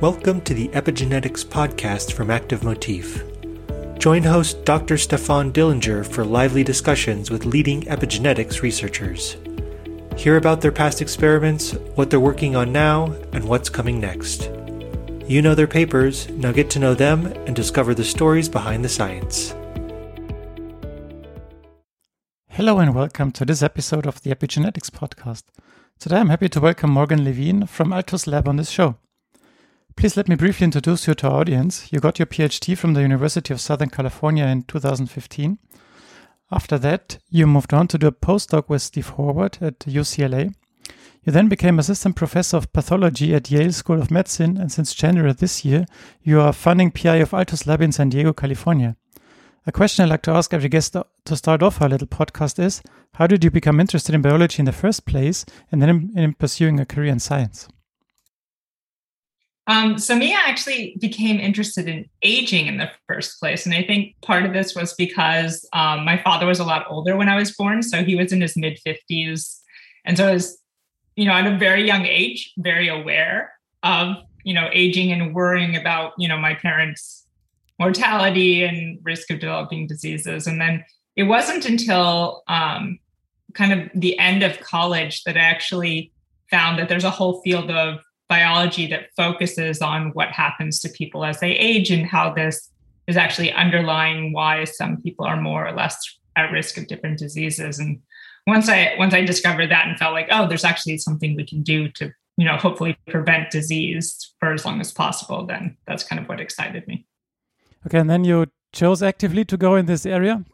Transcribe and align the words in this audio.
Welcome 0.00 0.42
to 0.42 0.54
the 0.54 0.68
Epigenetics 0.68 1.44
podcast 1.44 2.12
from 2.12 2.30
Active 2.30 2.62
Motif. 2.62 3.24
Join 3.98 4.22
host 4.22 4.64
Dr. 4.64 4.96
Stefan 4.96 5.52
Dillinger 5.52 6.06
for 6.06 6.24
lively 6.24 6.62
discussions 6.62 7.32
with 7.32 7.44
leading 7.44 7.82
epigenetics 7.82 8.62
researchers. 8.62 9.36
Hear 10.16 10.36
about 10.36 10.60
their 10.60 10.70
past 10.70 11.02
experiments, 11.02 11.72
what 11.96 12.10
they're 12.10 12.20
working 12.20 12.54
on 12.54 12.70
now, 12.70 13.06
and 13.32 13.42
what's 13.42 13.68
coming 13.68 13.98
next. 13.98 14.52
You 15.26 15.42
know 15.42 15.56
their 15.56 15.66
papers, 15.66 16.28
now 16.28 16.52
get 16.52 16.70
to 16.70 16.78
know 16.78 16.94
them 16.94 17.26
and 17.48 17.56
discover 17.56 17.92
the 17.92 18.04
stories 18.04 18.48
behind 18.48 18.84
the 18.84 18.88
science. 18.88 19.52
Hello 22.50 22.78
and 22.78 22.94
welcome 22.94 23.32
to 23.32 23.44
this 23.44 23.64
episode 23.64 24.06
of 24.06 24.22
the 24.22 24.30
Epigenetics 24.30 24.90
podcast. 24.90 25.42
Today 25.98 26.18
I'm 26.18 26.28
happy 26.28 26.48
to 26.50 26.60
welcome 26.60 26.92
Morgan 26.92 27.24
Levine 27.24 27.66
from 27.66 27.92
Altos 27.92 28.28
Lab 28.28 28.46
on 28.46 28.58
this 28.58 28.70
show. 28.70 28.94
Please 29.98 30.16
let 30.16 30.28
me 30.28 30.36
briefly 30.36 30.64
introduce 30.64 31.08
you 31.08 31.14
to 31.14 31.28
our 31.28 31.40
audience. 31.40 31.92
You 31.92 31.98
got 31.98 32.20
your 32.20 32.26
PhD 32.26 32.78
from 32.78 32.94
the 32.94 33.02
University 33.02 33.52
of 33.52 33.60
Southern 33.60 33.90
California 33.90 34.46
in 34.46 34.62
2015. 34.62 35.58
After 36.52 36.78
that, 36.78 37.18
you 37.30 37.48
moved 37.48 37.74
on 37.74 37.88
to 37.88 37.98
do 37.98 38.06
a 38.06 38.12
postdoc 38.12 38.68
with 38.68 38.80
Steve 38.80 39.14
Horvath 39.16 39.60
at 39.60 39.80
UCLA. 39.80 40.54
You 41.24 41.32
then 41.32 41.48
became 41.48 41.80
assistant 41.80 42.14
professor 42.14 42.58
of 42.58 42.72
pathology 42.72 43.34
at 43.34 43.50
Yale 43.50 43.72
School 43.72 44.00
of 44.00 44.12
Medicine, 44.12 44.56
and 44.56 44.70
since 44.70 44.94
January 44.94 45.32
this 45.32 45.64
year, 45.64 45.84
you 46.22 46.40
are 46.40 46.52
founding 46.52 46.92
PI 46.92 47.16
of 47.16 47.34
Altos 47.34 47.66
Lab 47.66 47.82
in 47.82 47.90
San 47.90 48.08
Diego, 48.08 48.32
California. 48.32 48.94
A 49.66 49.72
question 49.72 50.04
I'd 50.04 50.10
like 50.10 50.22
to 50.22 50.30
ask 50.30 50.54
every 50.54 50.68
guest 50.68 50.94
to 51.24 51.36
start 51.36 51.60
off 51.60 51.82
our 51.82 51.88
little 51.88 52.06
podcast 52.06 52.62
is 52.62 52.82
How 53.14 53.26
did 53.26 53.42
you 53.42 53.50
become 53.50 53.80
interested 53.80 54.14
in 54.14 54.22
biology 54.22 54.60
in 54.60 54.66
the 54.66 54.72
first 54.72 55.06
place 55.06 55.44
and 55.72 55.82
then 55.82 56.12
in 56.14 56.34
pursuing 56.34 56.78
a 56.78 56.86
career 56.86 57.10
in 57.10 57.18
science? 57.18 57.68
Um, 59.68 59.98
so 59.98 60.16
Mia 60.16 60.38
actually 60.46 60.96
became 60.98 61.38
interested 61.38 61.88
in 61.88 62.08
aging 62.22 62.66
in 62.66 62.78
the 62.78 62.90
first 63.06 63.38
place. 63.38 63.66
And 63.66 63.74
I 63.74 63.82
think 63.82 64.16
part 64.22 64.46
of 64.46 64.54
this 64.54 64.74
was 64.74 64.94
because 64.94 65.68
um, 65.74 66.06
my 66.06 66.16
father 66.22 66.46
was 66.46 66.58
a 66.58 66.64
lot 66.64 66.86
older 66.88 67.16
when 67.16 67.28
I 67.28 67.36
was 67.36 67.54
born. 67.54 67.82
So 67.82 68.02
he 68.02 68.16
was 68.16 68.32
in 68.32 68.40
his 68.40 68.56
mid 68.56 68.80
50s. 68.84 69.60
And 70.06 70.16
so 70.16 70.28
I 70.28 70.32
was, 70.32 70.58
you 71.16 71.26
know, 71.26 71.34
at 71.34 71.46
a 71.46 71.58
very 71.58 71.86
young 71.86 72.06
age, 72.06 72.54
very 72.56 72.88
aware 72.88 73.52
of, 73.82 74.16
you 74.42 74.54
know, 74.54 74.70
aging 74.72 75.12
and 75.12 75.34
worrying 75.34 75.76
about, 75.76 76.14
you 76.16 76.28
know, 76.28 76.38
my 76.38 76.54
parents' 76.54 77.26
mortality 77.78 78.64
and 78.64 78.98
risk 79.02 79.30
of 79.30 79.38
developing 79.38 79.86
diseases. 79.86 80.46
And 80.46 80.58
then 80.58 80.82
it 81.14 81.24
wasn't 81.24 81.66
until 81.66 82.42
um, 82.48 82.98
kind 83.52 83.74
of 83.74 83.90
the 83.94 84.18
end 84.18 84.42
of 84.42 84.60
college 84.60 85.24
that 85.24 85.36
I 85.36 85.40
actually 85.40 86.10
found 86.50 86.78
that 86.78 86.88
there's 86.88 87.04
a 87.04 87.10
whole 87.10 87.42
field 87.42 87.70
of 87.70 88.00
biology 88.28 88.86
that 88.88 89.08
focuses 89.16 89.80
on 89.80 90.10
what 90.10 90.28
happens 90.28 90.80
to 90.80 90.88
people 90.90 91.24
as 91.24 91.40
they 91.40 91.52
age 91.52 91.90
and 91.90 92.06
how 92.06 92.32
this 92.32 92.70
is 93.06 93.16
actually 93.16 93.52
underlying 93.52 94.32
why 94.32 94.64
some 94.64 95.00
people 95.00 95.24
are 95.24 95.40
more 95.40 95.66
or 95.66 95.72
less 95.72 95.96
at 96.36 96.52
risk 96.52 96.76
of 96.76 96.86
different 96.86 97.18
diseases. 97.18 97.78
And 97.78 98.00
once 98.48 98.68
i 98.68 98.94
once 98.98 99.12
i 99.14 99.22
discovered 99.22 99.70
that 99.70 99.86
and 99.86 99.98
felt 99.98 100.14
like 100.14 100.28
oh 100.30 100.48
there's 100.48 100.64
actually 100.64 100.96
something 100.96 101.36
we 101.36 101.46
can 101.46 101.62
do 101.62 101.88
to 101.88 102.10
you 102.38 102.46
know 102.46 102.56
hopefully 102.56 102.96
prevent 103.08 103.50
disease 103.50 104.34
for 104.40 104.52
as 104.52 104.64
long 104.64 104.80
as 104.80 104.90
possible 104.90 105.44
then 105.46 105.76
that's 105.86 106.02
kind 106.02 106.20
of 106.20 106.28
what 106.28 106.40
excited 106.40 106.86
me. 106.88 107.06
Okay 107.86 107.98
and 107.98 108.08
then 108.08 108.24
you 108.24 108.46
chose 108.72 109.02
actively 109.02 109.44
to 109.44 109.56
go 109.56 109.76
in 109.76 109.86
this 109.86 110.06
area? 110.06 110.44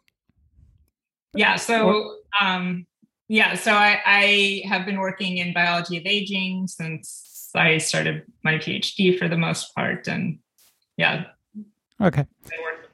Yeah 1.34 1.56
so 1.56 2.17
um 2.41 2.86
yeah 3.28 3.55
so 3.55 3.72
i 3.72 4.00
i 4.05 4.62
have 4.69 4.84
been 4.84 4.98
working 4.98 5.39
in 5.39 5.55
biology 5.55 5.97
of 5.97 6.05
aging 6.05 6.67
since 6.67 7.33
I 7.55 7.78
started 7.78 8.22
my 8.42 8.55
PhD 8.55 9.19
for 9.19 9.28
the 9.28 9.36
most 9.36 9.74
part, 9.74 10.08
and 10.08 10.38
yeah. 10.97 11.24
Okay. 12.00 12.27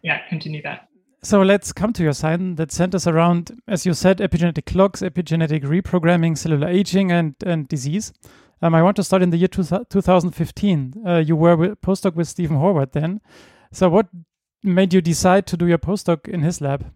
Yeah, 0.02 0.26
continue 0.28 0.62
that. 0.62 0.88
So 1.22 1.42
let's 1.42 1.72
come 1.72 1.92
to 1.94 2.02
your 2.02 2.14
science 2.14 2.56
that 2.56 2.72
centers 2.72 3.06
around, 3.06 3.60
as 3.68 3.84
you 3.84 3.92
said, 3.92 4.18
epigenetic 4.18 4.64
clocks, 4.64 5.02
epigenetic 5.02 5.64
reprogramming, 5.64 6.36
cellular 6.36 6.68
aging, 6.68 7.12
and 7.12 7.34
and 7.44 7.68
disease. 7.68 8.12
Um, 8.62 8.74
I 8.74 8.82
want 8.82 8.96
to 8.96 9.04
start 9.04 9.22
in 9.22 9.30
the 9.30 9.36
year 9.36 9.48
two, 9.48 9.64
2015. 9.64 10.94
Uh, 11.06 11.16
you 11.16 11.34
were 11.36 11.56
with, 11.56 11.80
postdoc 11.80 12.14
with 12.14 12.28
Stephen 12.28 12.58
Horvath 12.58 12.92
then. 12.92 13.20
So 13.72 13.88
what 13.88 14.08
made 14.62 14.92
you 14.92 15.00
decide 15.00 15.46
to 15.46 15.56
do 15.56 15.66
your 15.66 15.78
postdoc 15.78 16.28
in 16.28 16.42
his 16.42 16.60
lab? 16.60 16.92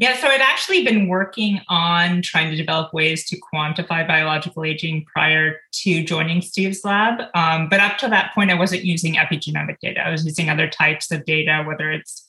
Yeah, 0.00 0.16
so 0.16 0.28
I'd 0.28 0.40
actually 0.40 0.82
been 0.82 1.08
working 1.08 1.60
on 1.68 2.22
trying 2.22 2.50
to 2.50 2.56
develop 2.56 2.94
ways 2.94 3.28
to 3.28 3.38
quantify 3.38 4.08
biological 4.08 4.64
aging 4.64 5.04
prior 5.04 5.60
to 5.72 6.02
joining 6.02 6.40
Steve's 6.40 6.86
lab. 6.86 7.20
Um, 7.34 7.68
but 7.68 7.80
up 7.80 7.98
to 7.98 8.08
that 8.08 8.34
point, 8.34 8.50
I 8.50 8.54
wasn't 8.54 8.82
using 8.82 9.16
epigenetic 9.16 9.78
data. 9.82 10.00
I 10.00 10.10
was 10.10 10.24
using 10.24 10.48
other 10.48 10.70
types 10.70 11.10
of 11.10 11.26
data, 11.26 11.64
whether 11.66 11.92
it's 11.92 12.26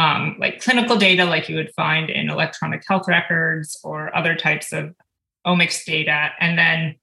um, 0.00 0.34
like 0.40 0.60
clinical 0.60 0.96
data, 0.96 1.24
like 1.24 1.48
you 1.48 1.54
would 1.54 1.72
find 1.76 2.10
in 2.10 2.28
electronic 2.28 2.82
health 2.88 3.06
records, 3.06 3.78
or 3.84 4.12
other 4.16 4.34
types 4.34 4.72
of 4.72 4.92
omics 5.46 5.84
data. 5.84 6.30
And 6.40 6.58
then 6.58 6.96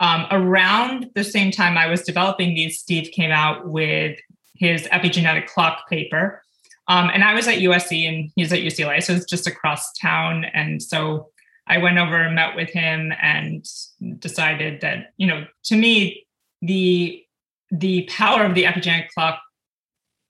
um, 0.00 0.28
around 0.30 1.10
the 1.14 1.24
same 1.24 1.50
time 1.50 1.76
I 1.76 1.88
was 1.88 2.00
developing 2.00 2.54
these, 2.54 2.78
Steve 2.78 3.10
came 3.12 3.32
out 3.32 3.68
with 3.68 4.18
his 4.54 4.84
epigenetic 4.84 5.46
clock 5.46 5.90
paper. 5.90 6.42
Um, 6.88 7.10
and 7.12 7.22
I 7.22 7.34
was 7.34 7.46
at 7.46 7.58
USC 7.58 8.08
and 8.08 8.30
he's 8.34 8.52
at 8.52 8.60
UCLA, 8.60 9.02
so 9.02 9.14
it's 9.14 9.26
just 9.26 9.46
across 9.46 9.92
town. 9.92 10.46
And 10.54 10.82
so 10.82 11.28
I 11.66 11.78
went 11.78 11.98
over 11.98 12.16
and 12.16 12.34
met 12.34 12.56
with 12.56 12.70
him 12.70 13.12
and 13.20 13.64
decided 14.18 14.80
that, 14.80 15.12
you 15.18 15.26
know, 15.26 15.46
to 15.64 15.76
me, 15.76 16.26
the 16.62 17.22
the 17.70 18.08
power 18.10 18.44
of 18.44 18.54
the 18.54 18.64
epigenetic 18.64 19.08
clock 19.08 19.38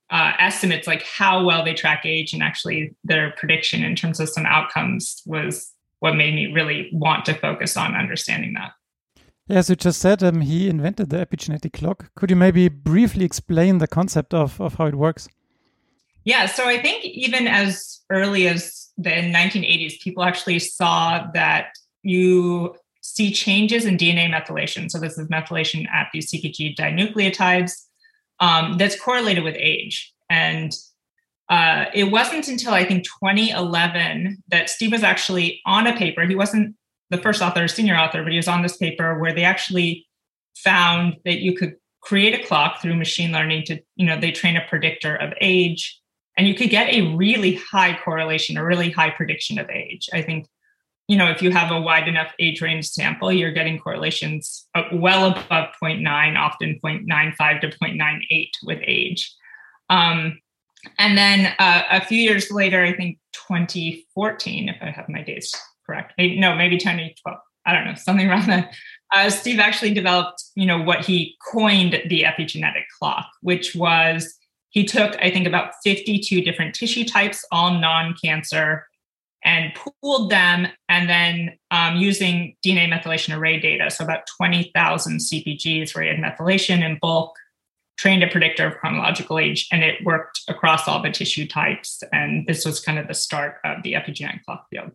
uh, 0.09 0.33
estimates, 0.39 0.87
like 0.87 1.03
how 1.03 1.43
well 1.45 1.63
they 1.63 1.73
track 1.73 2.05
age 2.05 2.33
and 2.33 2.43
actually 2.43 2.93
their 3.05 3.33
prediction 3.37 3.81
in 3.81 3.95
terms 3.95 4.19
of 4.19 4.27
some 4.27 4.45
outcomes, 4.45 5.21
was 5.25 5.71
what 5.99 6.15
made 6.15 6.35
me 6.35 6.51
really 6.51 6.89
want 6.91 7.23
to 7.25 7.33
focus 7.33 7.77
on 7.77 7.95
understanding 7.95 8.53
that. 8.53 8.71
As 9.49 9.69
you 9.69 9.77
just 9.77 10.01
said, 10.01 10.21
um, 10.21 10.41
he 10.41 10.67
invented 10.67 11.09
the 11.09 11.25
epigenetic 11.25 11.73
clock. 11.73 12.11
Could 12.15 12.29
you 12.29 12.35
maybe 12.35 12.67
briefly 12.67 13.23
explain 13.23 13.77
the 13.77 13.87
concept 13.87 14.33
of, 14.33 14.59
of 14.59 14.75
how 14.75 14.87
it 14.87 14.95
works? 14.95 15.29
Yeah, 16.25 16.45
so 16.45 16.65
I 16.65 16.81
think 16.81 17.05
even 17.05 17.47
as 17.47 18.01
early 18.09 18.47
as 18.47 18.89
the 18.97 19.09
1980s, 19.09 19.99
people 20.01 20.23
actually 20.23 20.59
saw 20.59 21.27
that 21.33 21.69
you 22.03 22.75
see 23.01 23.31
changes 23.31 23.85
in 23.85 23.97
DNA 23.97 24.29
methylation. 24.29 24.91
So 24.91 24.99
this 24.99 25.17
is 25.17 25.27
methylation 25.27 25.87
at 25.89 26.09
these 26.13 26.31
CpG 26.31 26.75
dinucleotides 26.75 27.71
um, 28.39 28.77
that's 28.77 28.99
correlated 28.99 29.43
with 29.43 29.55
age. 29.57 30.13
And 30.29 30.73
uh, 31.49 31.85
it 31.93 32.05
wasn't 32.05 32.47
until 32.47 32.73
I 32.73 32.85
think 32.85 33.03
2011 33.21 34.43
that 34.49 34.69
Steve 34.69 34.91
was 34.91 35.03
actually 35.03 35.61
on 35.65 35.87
a 35.87 35.97
paper. 35.97 36.25
He 36.25 36.35
wasn't 36.35 36.75
the 37.09 37.17
first 37.17 37.41
author 37.41 37.63
or 37.63 37.67
senior 37.67 37.95
author, 37.95 38.21
but 38.21 38.31
he 38.31 38.37
was 38.37 38.47
on 38.47 38.61
this 38.61 38.77
paper 38.77 39.17
where 39.17 39.33
they 39.33 39.43
actually 39.43 40.07
found 40.55 41.15
that 41.25 41.39
you 41.39 41.55
could 41.55 41.75
create 42.01 42.39
a 42.39 42.45
clock 42.45 42.81
through 42.81 42.95
machine 42.95 43.31
learning 43.31 43.63
to, 43.65 43.79
you 43.95 44.05
know, 44.05 44.19
they 44.19 44.31
train 44.31 44.55
a 44.55 44.67
predictor 44.69 45.15
of 45.15 45.33
age 45.41 45.99
and 46.39 46.47
you 46.47 46.53
could 46.53 46.69
get 46.69 46.93
a 46.93 47.13
really 47.17 47.55
high 47.55 47.99
correlation, 48.01 48.55
a 48.55 48.63
really 48.63 48.89
high 48.89 49.09
prediction 49.09 49.59
of 49.59 49.69
age. 49.69 50.07
I 50.13 50.21
think, 50.21 50.47
you 51.09 51.17
know, 51.17 51.29
if 51.29 51.41
you 51.41 51.51
have 51.51 51.69
a 51.69 51.81
wide 51.81 52.07
enough 52.07 52.31
age 52.39 52.61
range 52.61 52.87
sample, 52.87 53.29
you're 53.29 53.51
getting 53.51 53.77
correlations 53.77 54.65
well 54.93 55.31
above 55.31 55.73
0.9, 55.83 56.37
often 56.37 56.79
0.95 56.81 57.59
to 57.59 57.67
0.98 57.67 58.47
with 58.63 58.79
age. 58.87 59.35
Um, 59.89 60.39
and 60.97 61.17
then 61.17 61.53
uh, 61.59 61.83
a 61.91 62.05
few 62.05 62.19
years 62.19 62.49
later, 62.51 62.85
I 62.85 62.93
think 62.93 63.19
2014, 63.33 64.69
if 64.69 64.77
I 64.81 64.91
have 64.91 65.09
my 65.09 65.21
dates 65.21 65.53
correct, 65.85 66.13
maybe, 66.17 66.39
no, 66.39 66.55
maybe 66.55 66.77
2012. 66.77 67.37
I 67.65 67.73
don't 67.73 67.83
know, 67.83 67.95
something 67.95 68.29
around 68.29 68.47
that. 68.47 68.73
Uh, 69.13 69.29
Steve 69.29 69.59
actually 69.59 69.93
developed, 69.93 70.41
you 70.55 70.65
know, 70.65 70.81
what 70.81 71.05
he 71.05 71.35
coined 71.51 72.01
the 72.07 72.21
epigenetic 72.21 72.83
clock, 72.97 73.27
which 73.41 73.75
was 73.75 74.38
he 74.69 74.83
took, 74.83 75.15
I 75.21 75.31
think, 75.31 75.47
about 75.47 75.73
52 75.83 76.41
different 76.41 76.75
tissue 76.75 77.05
types, 77.05 77.43
all 77.51 77.73
non 77.79 78.15
cancer, 78.23 78.87
and 79.43 79.73
pooled 79.73 80.29
them. 80.29 80.67
And 80.87 81.09
then 81.09 81.57
um, 81.71 81.95
using 81.97 82.55
DNA 82.65 82.91
methylation 82.91 83.35
array 83.35 83.59
data, 83.59 83.89
so 83.89 84.03
about 84.03 84.27
20,000 84.37 85.19
CpGs 85.19 85.95
where 85.95 86.03
he 86.03 86.09
had 86.09 86.17
methylation 86.17 86.83
in 86.83 86.99
bulk, 87.01 87.35
trained 87.97 88.23
a 88.23 88.27
predictor 88.27 88.67
of 88.67 88.77
chronological 88.77 89.39
age, 89.39 89.67
and 89.71 89.83
it 89.83 90.03
worked 90.05 90.41
across 90.47 90.87
all 90.87 91.01
the 91.01 91.11
tissue 91.11 91.47
types. 91.47 92.01
And 92.13 92.47
this 92.47 92.65
was 92.65 92.79
kind 92.79 92.99
of 92.99 93.07
the 93.07 93.13
start 93.13 93.57
of 93.65 93.83
the 93.83 93.93
epigenetic 93.93 94.43
clock 94.45 94.67
field. 94.69 94.91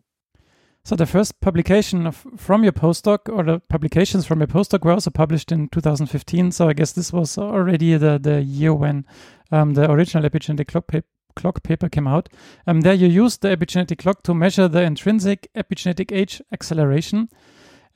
So 0.84 0.96
the 0.96 1.06
first 1.06 1.40
publication 1.40 2.06
of, 2.06 2.26
from 2.36 2.62
your 2.62 2.72
postdoc, 2.72 3.32
or 3.32 3.42
the 3.42 3.60
publications 3.60 4.26
from 4.26 4.40
your 4.40 4.48
postdoc, 4.48 4.84
were 4.84 4.92
also 4.92 5.10
published 5.10 5.50
in 5.50 5.68
2015. 5.68 6.52
So 6.52 6.68
I 6.68 6.74
guess 6.74 6.92
this 6.92 7.12
was 7.12 7.38
already 7.38 7.96
the 7.96 8.18
the 8.18 8.42
year 8.42 8.74
when 8.74 9.06
um, 9.50 9.74
the 9.74 9.90
original 9.90 10.28
epigenetic 10.28 10.68
clock, 10.68 10.86
pa 10.88 11.00
clock 11.36 11.62
paper 11.62 11.88
came 11.88 12.06
out. 12.06 12.28
Um, 12.66 12.82
there 12.82 12.94
you 12.94 13.08
used 13.08 13.40
the 13.40 13.56
epigenetic 13.56 13.98
clock 13.98 14.22
to 14.24 14.34
measure 14.34 14.68
the 14.68 14.82
intrinsic 14.82 15.48
epigenetic 15.54 16.12
age 16.12 16.42
acceleration. 16.52 17.28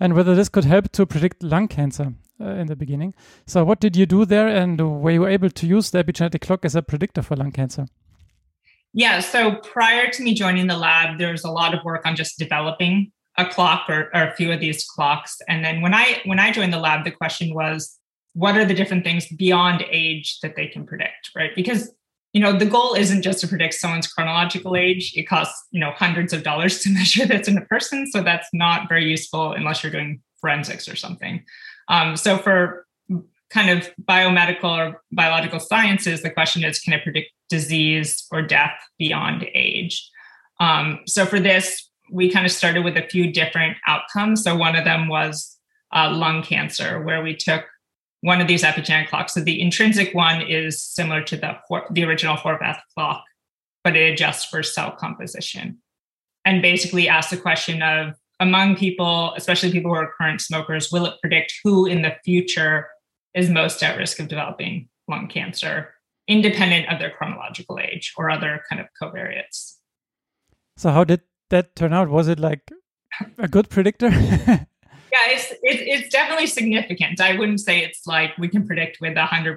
and 0.00 0.14
whether 0.14 0.34
this 0.34 0.48
could 0.48 0.64
help 0.64 0.90
to 0.92 1.06
predict 1.06 1.42
lung 1.42 1.68
cancer 1.68 2.12
uh, 2.40 2.50
in 2.50 2.66
the 2.66 2.76
beginning. 2.76 3.14
So, 3.46 3.64
what 3.64 3.80
did 3.80 3.96
you 3.96 4.06
do 4.06 4.24
there, 4.24 4.48
and 4.48 5.02
were 5.02 5.10
you 5.10 5.26
able 5.26 5.50
to 5.50 5.66
use 5.66 5.90
the 5.90 6.02
epigenetic 6.02 6.40
clock 6.40 6.64
as 6.64 6.74
a 6.74 6.82
predictor 6.82 7.22
for 7.22 7.36
lung 7.36 7.52
cancer? 7.52 7.86
Yeah, 8.94 9.20
so 9.20 9.56
prior 9.56 10.10
to 10.10 10.22
me 10.22 10.34
joining 10.34 10.66
the 10.66 10.76
lab, 10.76 11.18
there 11.18 11.30
was 11.30 11.44
a 11.44 11.50
lot 11.50 11.74
of 11.74 11.84
work 11.84 12.06
on 12.06 12.16
just 12.16 12.38
developing 12.38 13.12
a 13.36 13.46
clock 13.46 13.88
or, 13.88 14.10
or 14.14 14.28
a 14.28 14.34
few 14.34 14.50
of 14.50 14.60
these 14.60 14.84
clocks. 14.84 15.36
And 15.48 15.64
then 15.64 15.80
when 15.80 15.94
I 15.94 16.20
when 16.24 16.38
I 16.40 16.50
joined 16.50 16.72
the 16.72 16.78
lab, 16.78 17.04
the 17.04 17.10
question 17.10 17.54
was, 17.54 17.98
what 18.34 18.56
are 18.56 18.64
the 18.64 18.74
different 18.74 19.04
things 19.04 19.26
beyond 19.28 19.84
age 19.90 20.40
that 20.40 20.56
they 20.56 20.66
can 20.66 20.86
predict, 20.86 21.30
right? 21.36 21.54
Because 21.54 21.92
you 22.32 22.40
know 22.40 22.52
the 22.52 22.66
goal 22.66 22.94
isn't 22.94 23.22
just 23.22 23.40
to 23.40 23.48
predict 23.48 23.74
someone's 23.74 24.06
chronological 24.06 24.76
age 24.76 25.14
it 25.16 25.24
costs 25.24 25.66
you 25.70 25.80
know 25.80 25.92
hundreds 25.92 26.32
of 26.32 26.42
dollars 26.42 26.80
to 26.80 26.90
measure 26.92 27.26
this 27.26 27.48
in 27.48 27.56
a 27.56 27.64
person 27.64 28.06
so 28.10 28.22
that's 28.22 28.48
not 28.52 28.88
very 28.88 29.08
useful 29.08 29.52
unless 29.52 29.82
you're 29.82 29.92
doing 29.92 30.20
forensics 30.40 30.88
or 30.88 30.94
something 30.94 31.42
um, 31.88 32.16
so 32.16 32.36
for 32.36 32.86
kind 33.50 33.70
of 33.70 33.88
biomedical 34.02 34.64
or 34.64 35.02
biological 35.10 35.58
sciences 35.58 36.22
the 36.22 36.30
question 36.30 36.64
is 36.64 36.78
can 36.78 36.92
it 36.92 37.02
predict 37.02 37.30
disease 37.48 38.26
or 38.30 38.42
death 38.42 38.78
beyond 38.98 39.46
age? 39.54 40.08
Um, 40.60 41.00
so 41.06 41.24
for 41.24 41.40
this 41.40 41.88
we 42.10 42.30
kind 42.30 42.46
of 42.46 42.52
started 42.52 42.84
with 42.84 42.96
a 42.96 43.06
few 43.08 43.30
different 43.30 43.76
outcomes. 43.86 44.42
So 44.42 44.56
one 44.56 44.76
of 44.76 44.84
them 44.84 45.08
was 45.08 45.58
uh, 45.94 46.10
lung 46.10 46.42
cancer 46.42 47.02
where 47.02 47.22
we 47.22 47.36
took 47.36 47.64
one 48.20 48.40
of 48.40 48.48
these 48.48 48.62
epigenetic 48.62 49.08
clocks. 49.08 49.34
So 49.34 49.40
the 49.40 49.60
intrinsic 49.60 50.14
one 50.14 50.42
is 50.42 50.82
similar 50.82 51.22
to 51.22 51.36
the, 51.36 51.56
the 51.90 52.04
original 52.04 52.36
Horvath 52.36 52.80
clock, 52.94 53.24
but 53.84 53.96
it 53.96 54.12
adjusts 54.12 54.46
for 54.46 54.62
cell 54.62 54.92
composition. 54.92 55.78
And 56.44 56.62
basically 56.62 57.08
asks 57.08 57.30
the 57.30 57.36
question 57.36 57.82
of 57.82 58.14
among 58.40 58.76
people, 58.76 59.34
especially 59.36 59.72
people 59.72 59.90
who 59.90 59.96
are 59.96 60.12
current 60.18 60.40
smokers, 60.40 60.90
will 60.90 61.06
it 61.06 61.14
predict 61.20 61.52
who 61.62 61.86
in 61.86 62.02
the 62.02 62.14
future 62.24 62.88
is 63.34 63.50
most 63.50 63.82
at 63.82 63.96
risk 63.96 64.18
of 64.20 64.28
developing 64.28 64.88
lung 65.08 65.28
cancer, 65.28 65.94
independent 66.26 66.92
of 66.92 66.98
their 66.98 67.10
chronological 67.10 67.78
age 67.78 68.12
or 68.16 68.30
other 68.30 68.62
kind 68.68 68.80
of 68.80 68.88
covariates? 69.00 69.76
So, 70.76 70.90
how 70.90 71.04
did 71.04 71.22
that 71.50 71.74
turn 71.74 71.92
out? 71.92 72.08
Was 72.08 72.28
it 72.28 72.38
like 72.38 72.70
a 73.38 73.48
good 73.48 73.68
predictor? 73.70 74.08
yeah, 75.12 75.32
it's, 75.32 75.50
it, 75.50 75.58
it's 75.62 76.08
definitely 76.08 76.46
significant. 76.46 77.20
I 77.20 77.36
wouldn't 77.36 77.60
say 77.60 77.82
it's 77.82 78.06
like 78.06 78.36
we 78.38 78.48
can 78.48 78.66
predict 78.66 78.98
with 79.00 79.14
100% 79.14 79.56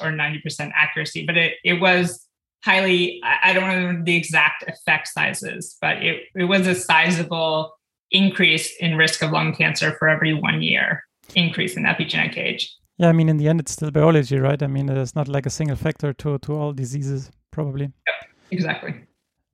or 0.00 0.10
90% 0.10 0.72
accuracy, 0.74 1.24
but 1.24 1.36
it, 1.36 1.54
it 1.64 1.80
was 1.80 2.26
highly, 2.64 3.20
I 3.22 3.52
don't 3.52 3.68
know 3.68 4.04
the 4.04 4.16
exact 4.16 4.64
effect 4.68 5.08
sizes, 5.08 5.76
but 5.80 6.02
it, 6.02 6.24
it 6.34 6.44
was 6.44 6.66
a 6.66 6.74
sizable 6.74 7.72
increase 8.10 8.74
in 8.78 8.96
risk 8.96 9.22
of 9.22 9.30
lung 9.30 9.54
cancer 9.54 9.94
for 9.98 10.08
every 10.08 10.34
one 10.34 10.62
year 10.62 11.04
increase 11.34 11.76
in 11.76 11.84
epigenetic 11.84 12.36
age. 12.36 12.74
Yeah, 12.98 13.08
I 13.08 13.12
mean, 13.12 13.28
in 13.28 13.36
the 13.36 13.48
end, 13.48 13.60
it's 13.60 13.72
still 13.72 13.92
biology, 13.92 14.38
right? 14.38 14.60
I 14.60 14.66
mean, 14.66 14.88
it's 14.88 15.14
not 15.14 15.28
like 15.28 15.46
a 15.46 15.50
single 15.50 15.76
factor 15.76 16.12
to, 16.12 16.38
to 16.38 16.54
all 16.54 16.72
diseases, 16.72 17.30
probably. 17.52 17.84
Yep, 17.84 18.30
exactly. 18.50 18.94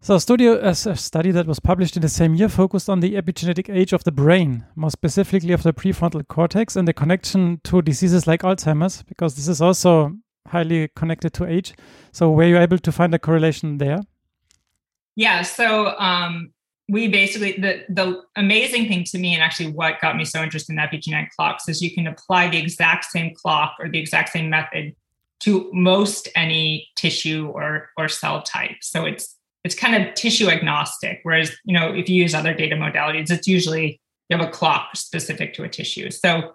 So, 0.01 0.17
a 0.17 0.21
study, 0.21 0.47
a 0.47 0.75
study 0.75 1.31
that 1.31 1.47
was 1.47 1.61
published 1.61 1.97
in 1.97 2.03
the 2.03 2.09
same 2.09 2.35
year 2.35 2.49
focused 2.49 2.89
on 2.89 3.01
the 3.01 3.15
epigenetic 3.15 3.75
age 3.75 3.93
of 3.93 4.05
the 4.05 4.13
brain, 4.13 4.65
more 4.77 4.91
specifically 4.91 5.53
of 5.53 5.63
the 5.63 5.73
prefrontal 5.73 6.27
cortex, 6.27 6.77
and 6.77 6.89
the 6.89 6.93
connection 6.95 7.61
to 7.65 7.83
diseases 7.83 8.27
like 8.27 8.43
Alzheimer's, 8.43 9.03
because 9.03 9.37
this 9.37 9.49
is 9.49 9.61
also 9.61 10.13
highly 10.49 10.89
connected 10.97 11.35
to 11.35 11.47
age. 11.47 11.75
So, 12.13 12.31
were 12.31 12.45
you 12.45 12.59
able 12.59 12.79
to 12.79 12.93
find 12.93 13.15
a 13.15 13.19
correlation 13.19 13.77
there? 13.77 14.01
Yeah. 15.17 15.43
So, 15.43 15.99
um, 15.99 16.54
we 16.89 17.09
basically 17.09 17.53
the 17.53 17.85
the 17.89 18.23
amazing 18.37 18.89
thing 18.89 19.05
to 19.05 19.19
me, 19.19 19.35
and 19.35 19.43
actually 19.43 19.71
what 19.71 20.01
got 20.01 20.17
me 20.17 20.25
so 20.25 20.43
interested 20.43 20.73
in 20.73 20.79
epigenetic 20.79 21.29
clocks, 21.37 21.69
is 21.69 21.83
you 21.83 21.95
can 21.95 22.07
apply 22.07 22.49
the 22.49 22.59
exact 22.59 23.07
same 23.07 23.35
clock 23.35 23.75
or 23.79 23.89
the 23.89 23.99
exact 23.99 24.31
same 24.31 24.51
method 24.51 24.95
to 25.41 25.71
most 25.73 26.29
any 26.37 26.89
tissue 26.97 27.49
or 27.49 27.91
or 27.97 28.09
cell 28.09 28.43
type. 28.43 28.77
So 28.83 29.05
it's 29.05 29.37
it's 29.65 29.75
kind 29.75 29.95
of 29.97 30.15
tissue 30.15 30.49
agnostic. 30.49 31.21
Whereas, 31.23 31.57
you 31.65 31.79
know, 31.79 31.93
if 31.93 32.09
you 32.09 32.23
use 32.23 32.35
other 32.35 32.53
data 32.53 32.77
modalities, 32.77 33.31
it's 33.31 33.49
usually 33.49 34.01
you 34.29 34.37
have 34.37 34.47
a 34.47 34.51
clock 34.51 34.95
specific 34.95 35.55
to 35.55 35.65
a 35.65 35.69
tissue. 35.69 36.11
So 36.11 36.55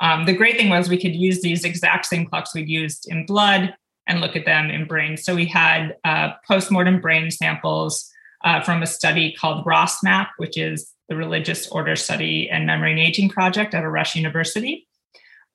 um, 0.00 0.24
the 0.24 0.32
great 0.32 0.56
thing 0.56 0.70
was 0.70 0.88
we 0.88 1.00
could 1.00 1.14
use 1.14 1.42
these 1.42 1.64
exact 1.64 2.06
same 2.06 2.26
clocks 2.26 2.54
we 2.54 2.64
used 2.64 3.10
in 3.10 3.26
blood 3.26 3.74
and 4.06 4.20
look 4.20 4.36
at 4.36 4.44
them 4.44 4.70
in 4.70 4.86
brain. 4.86 5.16
So 5.16 5.34
we 5.34 5.46
had 5.46 5.96
uh, 6.04 6.32
postmortem 6.46 7.00
brain 7.00 7.30
samples 7.30 8.10
uh, 8.46 8.60
from 8.62 8.80
a 8.82 8.86
study 8.86 9.32
called 9.32 9.66
ROSMAP, 9.66 10.28
which 10.38 10.56
is 10.56 10.92
the 11.08 11.16
Religious 11.16 11.68
Order 11.68 11.96
Study 11.96 12.48
and 12.48 12.64
Memory 12.64 12.92
and 12.92 13.00
Aging 13.00 13.28
Project 13.28 13.74
at 13.74 13.82
a 13.82 13.88
Rush 13.88 14.14
University. 14.14 14.86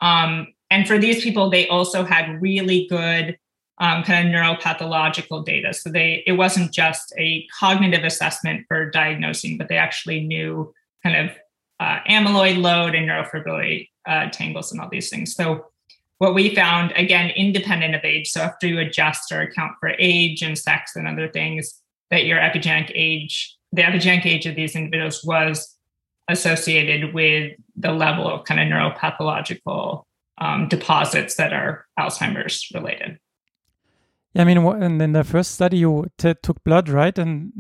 Um, 0.02 0.54
and 0.70 0.86
for 0.86 0.98
these 0.98 1.24
people, 1.24 1.50
they 1.50 1.68
also 1.70 2.04
had 2.04 2.42
really 2.42 2.88
good 2.88 3.38
um, 3.80 4.04
kind 4.04 4.28
of 4.28 4.34
neuropathological 4.34 5.46
data. 5.46 5.74
So 5.74 5.90
they 5.90 6.24
it 6.28 6.34
wasn't 6.34 6.74
just 6.74 7.14
a 7.18 7.48
cognitive 7.60 8.04
assessment 8.04 8.66
for 8.68 8.90
diagnosing, 8.90 9.58
but 9.58 9.70
they 9.70 9.78
actually 9.78 10.22
knew 10.22 10.74
kind 11.02 11.30
of 11.30 11.36
uh, 11.80 12.00
amyloid 12.10 12.62
load 12.62 12.94
and 12.94 13.10
neurofibrillary 13.10 13.90
uh, 14.06 14.30
tangles 14.30 14.72
and 14.72 14.82
all 14.82 14.90
these 14.90 15.10
things. 15.10 15.34
So 15.34 15.66
what 16.20 16.36
we 16.36 16.54
found, 16.54 16.92
again, 16.96 17.32
independent 17.32 17.96
of 17.96 18.04
age. 18.04 18.30
So 18.30 18.42
after 18.42 18.68
you 18.68 18.80
adjust 18.80 19.32
or 19.32 19.42
account 19.42 19.74
for 19.80 19.94
age 19.98 20.44
and 20.44 20.58
sex 20.58 20.96
and 20.96 21.08
other 21.08 21.28
things, 21.28 21.82
that 22.12 22.26
your 22.26 22.40
epigenetic 22.40 22.92
age, 22.94 23.58
the 23.72 23.82
epigenetic 23.82 24.26
age 24.26 24.46
of 24.46 24.56
these 24.56 24.76
individuals 24.76 25.24
was 25.24 25.76
associated 26.30 27.14
with 27.14 27.54
the 27.76 27.92
level 27.92 28.30
of 28.30 28.46
kind 28.46 28.60
of 28.60 28.68
neuropathological 28.68 30.04
um, 30.40 30.68
deposits 30.68 31.36
that 31.36 31.54
are 31.54 31.86
Alzheimer's 32.00 32.68
related. 32.74 33.18
Yeah, 34.34 34.44
I 34.44 34.46
mean, 34.46 34.58
and 34.58 35.02
in 35.02 35.12
the 35.12 35.24
first 35.24 35.52
study, 35.52 35.78
you 35.78 36.08
took 36.18 36.64
blood, 36.64 36.88
right? 36.88 37.18
And 37.18 37.52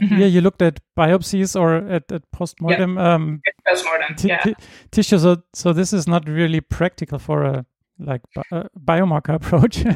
mm-hmm. 0.00 0.16
here 0.16 0.26
you 0.26 0.40
looked 0.40 0.62
at 0.62 0.80
biopsies 0.96 1.58
or 1.58 1.76
at, 1.76 2.10
at 2.10 2.30
postmortem. 2.32 2.96
Yeah. 2.96 3.14
Um, 3.14 3.42
postmortem, 3.66 4.16
yeah. 4.24 4.54
tissue. 4.90 5.18
So, 5.18 5.42
so 5.52 5.72
this 5.72 5.92
is 5.92 6.06
not 6.06 6.26
really 6.28 6.60
practical 6.60 7.18
for 7.18 7.44
a 7.44 7.66
like 7.98 8.22
bi- 8.34 8.66
biomarker 8.84 9.34
approach. 9.34 9.84
uh, 9.86 9.90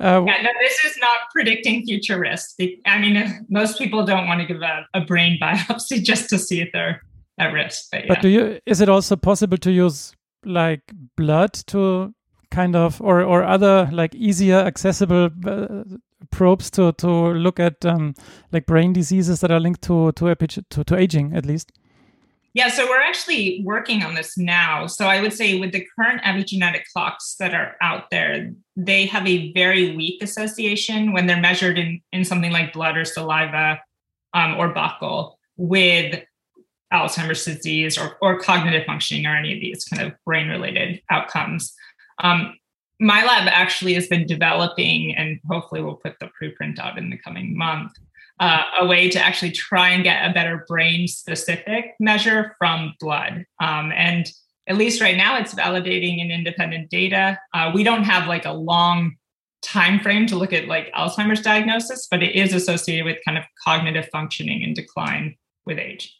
yeah, 0.00 0.42
no, 0.42 0.50
this 0.60 0.84
is 0.84 0.96
not 1.00 1.18
predicting 1.32 1.84
future 1.84 2.18
risk. 2.18 2.56
I 2.86 2.98
mean, 2.98 3.46
most 3.48 3.78
people 3.78 4.04
don't 4.04 4.26
want 4.26 4.40
to 4.40 4.46
give 4.46 4.62
a, 4.62 4.86
a 4.94 5.00
brain 5.02 5.38
biopsy 5.42 6.02
just 6.02 6.28
to 6.30 6.38
see 6.38 6.60
if 6.60 6.70
they're 6.72 7.02
at 7.38 7.52
risk. 7.52 7.88
But, 7.90 8.00
yeah. 8.04 8.14
but 8.14 8.22
do 8.22 8.28
you? 8.28 8.60
Is 8.66 8.80
it 8.80 8.88
also 8.88 9.16
possible 9.16 9.58
to 9.58 9.70
use 9.70 10.14
like 10.44 10.82
blood 11.16 11.52
to 11.68 12.14
kind 12.50 12.76
of 12.76 13.00
or 13.00 13.22
or 13.22 13.42
other 13.42 13.88
like 13.92 14.14
easier 14.14 14.58
accessible 14.58 15.30
uh, 15.46 15.84
probes 16.30 16.70
to 16.70 16.92
to 16.92 17.32
look 17.32 17.58
at 17.58 17.84
um, 17.84 18.14
like 18.52 18.66
brain 18.66 18.92
diseases 18.92 19.40
that 19.40 19.50
are 19.50 19.60
linked 19.60 19.82
to 19.82 20.12
to, 20.12 20.34
to 20.34 20.84
to 20.84 20.96
aging 20.96 21.34
at 21.34 21.46
least 21.46 21.72
yeah 22.54 22.68
so 22.68 22.86
we're 22.88 23.00
actually 23.00 23.62
working 23.64 24.02
on 24.02 24.14
this 24.14 24.36
now. 24.36 24.86
So 24.86 25.06
i 25.06 25.20
would 25.20 25.32
say 25.32 25.58
with 25.58 25.72
the 25.72 25.86
current 25.96 26.22
epigenetic 26.22 26.82
clocks 26.92 27.36
that 27.38 27.54
are 27.54 27.76
out 27.80 28.10
there 28.10 28.52
they 28.76 29.06
have 29.06 29.26
a 29.26 29.52
very 29.52 29.96
weak 29.96 30.22
association 30.22 31.12
when 31.12 31.26
they're 31.26 31.40
measured 31.40 31.78
in 31.78 32.00
in 32.12 32.24
something 32.24 32.52
like 32.52 32.72
blood 32.72 32.96
or 32.96 33.04
saliva 33.04 33.80
um, 34.34 34.56
or 34.58 34.72
buccal 34.72 35.34
with 35.56 36.22
alzheimer's 36.92 37.44
disease 37.44 37.96
or, 37.98 38.16
or 38.20 38.38
cognitive 38.38 38.84
functioning 38.84 39.26
or 39.26 39.34
any 39.34 39.54
of 39.54 39.60
these 39.60 39.84
kind 39.84 40.02
of 40.02 40.12
brain 40.24 40.48
related 40.48 41.00
outcomes. 41.10 41.72
Um, 42.22 42.54
my 43.00 43.24
lab 43.24 43.48
actually 43.48 43.94
has 43.94 44.06
been 44.06 44.26
developing, 44.26 45.14
and 45.16 45.40
hopefully 45.50 45.82
we'll 45.82 45.96
put 45.96 46.18
the 46.20 46.30
preprint 46.40 46.78
out 46.78 46.98
in 46.98 47.10
the 47.10 47.18
coming 47.18 47.56
month, 47.56 47.92
uh, 48.42 48.64
a 48.80 48.86
way 48.86 49.08
to 49.08 49.20
actually 49.20 49.52
try 49.52 49.90
and 49.90 50.02
get 50.02 50.28
a 50.28 50.34
better 50.34 50.64
brain 50.66 51.06
specific 51.06 51.94
measure 52.00 52.56
from 52.58 52.92
blood. 52.98 53.44
Um, 53.60 53.92
and 53.92 54.28
at 54.66 54.76
least 54.76 55.00
right 55.00 55.16
now, 55.16 55.38
it's 55.38 55.54
validating 55.54 56.18
in 56.18 56.32
independent 56.32 56.90
data. 56.90 57.38
Uh, 57.54 57.70
we 57.72 57.84
don't 57.84 58.02
have 58.02 58.26
like 58.26 58.44
a 58.44 58.52
long 58.52 59.12
time 59.62 60.00
frame 60.00 60.26
to 60.26 60.34
look 60.34 60.52
at 60.52 60.66
like 60.66 60.92
Alzheimer's 60.92 61.40
diagnosis, 61.40 62.08
but 62.10 62.20
it 62.20 62.34
is 62.34 62.52
associated 62.52 63.04
with 63.04 63.18
kind 63.24 63.38
of 63.38 63.44
cognitive 63.64 64.08
functioning 64.10 64.64
and 64.64 64.74
decline 64.74 65.36
with 65.64 65.78
age. 65.78 66.12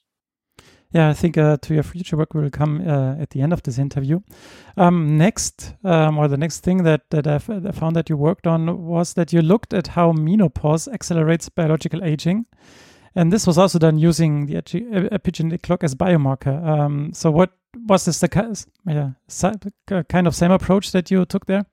Yeah, 0.93 1.09
I 1.09 1.15
think 1.15 1.39
uh, 1.39 1.57
to 1.63 1.75
your 1.75 1.83
future 1.83 2.19
work 2.19 2.35
will 2.35 2.51
come 2.51 2.87
uh, 2.87 3.17
at 3.19 3.31
the 3.31 3.41
end 3.41 3.55
of 3.55 3.63
this 3.63 3.79
interview. 3.79 4.21
Um, 4.77 5.17
next, 5.17 5.75
um, 5.85 6.19
or 6.19 6.29
the 6.29 6.37
next 6.37 6.61
thing 6.61 6.83
that 6.83 7.09
that 7.11 7.27
I 7.27 7.39
found 7.39 7.97
that 7.97 8.11
you 8.11 8.17
worked 8.17 8.47
on 8.47 8.85
was 8.85 9.15
that 9.15 9.33
you 9.33 9.41
looked 9.41 9.73
at 9.73 9.89
how 9.89 10.13
menopause 10.13 10.89
accelerates 10.89 11.49
biological 11.49 12.05
aging, 12.05 12.45
and 13.15 13.33
this 13.33 13.47
was 13.47 13.57
also 13.57 13.79
done 13.79 13.99
using 13.99 14.47
the 14.47 14.57
epigenetic 14.57 15.63
clock 15.63 15.83
as 15.83 15.95
biomarker. 15.95 16.63
Um, 16.63 17.15
so, 17.15 17.31
what 17.31 17.53
was 17.87 18.05
this 18.05 18.21
the 18.21 18.67
yeah, 18.87 20.03
kind 20.09 20.27
of 20.27 20.35
same 20.37 20.51
approach 20.51 20.93
that 20.93 21.11
you 21.11 21.25
took 21.25 21.47
there? 21.47 21.65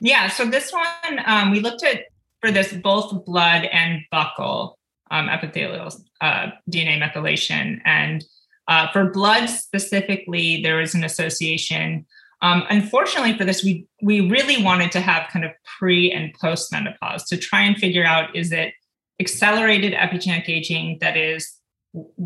Yeah, 0.00 0.28
so 0.28 0.44
this 0.44 0.70
one 0.72 1.20
um, 1.24 1.50
we 1.50 1.60
looked 1.60 1.82
at 1.82 2.02
for 2.40 2.50
this 2.50 2.74
both 2.74 3.24
blood 3.24 3.64
and 3.64 4.02
buccal 4.12 4.74
um, 5.14 5.28
epithelial 5.28 5.88
uh, 6.20 6.46
DNA 6.70 6.98
methylation. 6.98 7.80
And 7.84 8.24
Uh, 8.66 8.86
for 8.92 9.10
blood 9.10 9.46
specifically, 9.48 10.62
there 10.62 10.80
is 10.80 10.94
an 10.94 11.04
association. 11.04 12.06
Um, 12.40 12.64
unfortunately, 12.70 13.36
for 13.36 13.44
this, 13.44 13.62
we 13.62 13.86
we 14.00 14.16
really 14.36 14.62
wanted 14.68 14.90
to 14.92 15.00
have 15.00 15.28
kind 15.32 15.44
of 15.44 15.52
pre 15.78 16.10
and 16.10 16.32
post 16.40 16.72
menopause 16.72 17.22
to 17.30 17.36
try 17.36 17.60
and 17.68 17.76
figure 17.76 18.06
out 18.06 18.34
is 18.34 18.52
it 18.52 18.72
accelerated 19.20 19.92
epigenetic 19.92 20.48
aging 20.48 20.98
that 21.02 21.16
is 21.16 21.42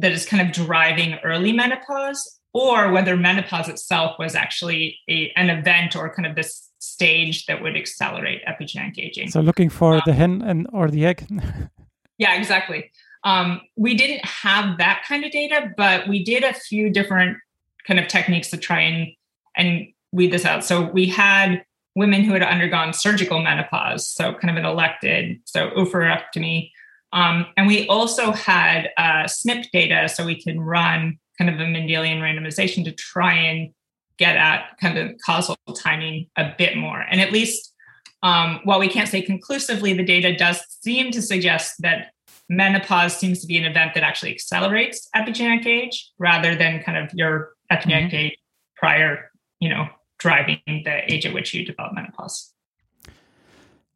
that 0.02 0.12
is 0.12 0.24
kind 0.30 0.40
of 0.44 0.48
driving 0.52 1.10
early 1.24 1.52
menopause, 1.52 2.20
or 2.52 2.92
whether 2.94 3.16
menopause 3.16 3.68
itself 3.68 4.10
was 4.18 4.34
actually 4.34 4.82
a, 5.10 5.32
an 5.36 5.50
event 5.50 5.96
or 5.96 6.14
kind 6.14 6.26
of 6.26 6.36
this 6.36 6.70
stage 6.78 7.46
that 7.46 7.62
would 7.62 7.76
accelerate 7.76 8.40
epigenetic 8.46 8.96
aging. 8.98 9.28
So, 9.28 9.40
looking 9.40 9.70
for 9.70 9.94
um, 9.94 10.02
the 10.06 10.14
hen 10.14 10.42
and 10.42 10.68
or 10.72 10.88
the 10.88 11.04
egg. 11.04 11.26
yeah, 12.18 12.34
exactly. 12.34 12.90
Um, 13.24 13.60
we 13.76 13.94
didn't 13.94 14.24
have 14.24 14.78
that 14.78 15.04
kind 15.06 15.24
of 15.24 15.30
data, 15.30 15.72
but 15.76 16.08
we 16.08 16.22
did 16.22 16.44
a 16.44 16.52
few 16.52 16.90
different 16.90 17.38
kind 17.86 17.98
of 17.98 18.08
techniques 18.08 18.50
to 18.50 18.56
try 18.56 18.80
and 18.80 19.08
and 19.56 19.88
weed 20.12 20.32
this 20.32 20.44
out. 20.44 20.64
So 20.64 20.82
we 20.82 21.06
had 21.06 21.64
women 21.96 22.22
who 22.22 22.32
had 22.32 22.42
undergone 22.42 22.92
surgical 22.92 23.42
menopause, 23.42 24.08
so 24.08 24.32
kind 24.34 24.50
of 24.50 24.56
an 24.56 24.64
elected, 24.64 25.40
so 25.44 25.70
oophorectomy. 25.70 26.70
Um, 27.12 27.46
and 27.56 27.66
we 27.66 27.88
also 27.88 28.32
had 28.32 28.90
uh, 28.96 29.24
SNP 29.24 29.70
data, 29.72 30.08
so 30.08 30.24
we 30.24 30.40
can 30.40 30.60
run 30.60 31.18
kind 31.38 31.50
of 31.50 31.58
a 31.58 31.64
Mendelian 31.64 32.20
randomization 32.20 32.84
to 32.84 32.92
try 32.92 33.34
and 33.34 33.72
get 34.18 34.36
at 34.36 34.76
kind 34.80 34.98
of 34.98 35.16
causal 35.24 35.56
timing 35.76 36.28
a 36.36 36.52
bit 36.56 36.76
more. 36.76 37.00
And 37.00 37.20
at 37.20 37.32
least, 37.32 37.74
um, 38.22 38.60
while 38.64 38.78
we 38.78 38.88
can't 38.88 39.08
say 39.08 39.22
conclusively, 39.22 39.92
the 39.92 40.04
data 40.04 40.34
does 40.36 40.60
seem 40.80 41.10
to 41.12 41.22
suggest 41.22 41.76
that 41.80 42.12
menopause 42.48 43.16
seems 43.16 43.40
to 43.40 43.46
be 43.46 43.56
an 43.58 43.64
event 43.64 43.92
that 43.94 44.02
actually 44.02 44.32
accelerates 44.32 45.08
epigenetic 45.14 45.66
age 45.66 46.10
rather 46.18 46.56
than 46.56 46.82
kind 46.82 46.98
of 46.98 47.12
your 47.14 47.52
epigenetic 47.70 48.08
mm-hmm. 48.08 48.16
age 48.16 48.38
prior, 48.76 49.30
you 49.60 49.68
know, 49.68 49.86
driving 50.18 50.60
the 50.66 51.12
age 51.12 51.26
at 51.26 51.34
which 51.34 51.54
you 51.54 51.64
develop 51.64 51.92
menopause. 51.94 52.52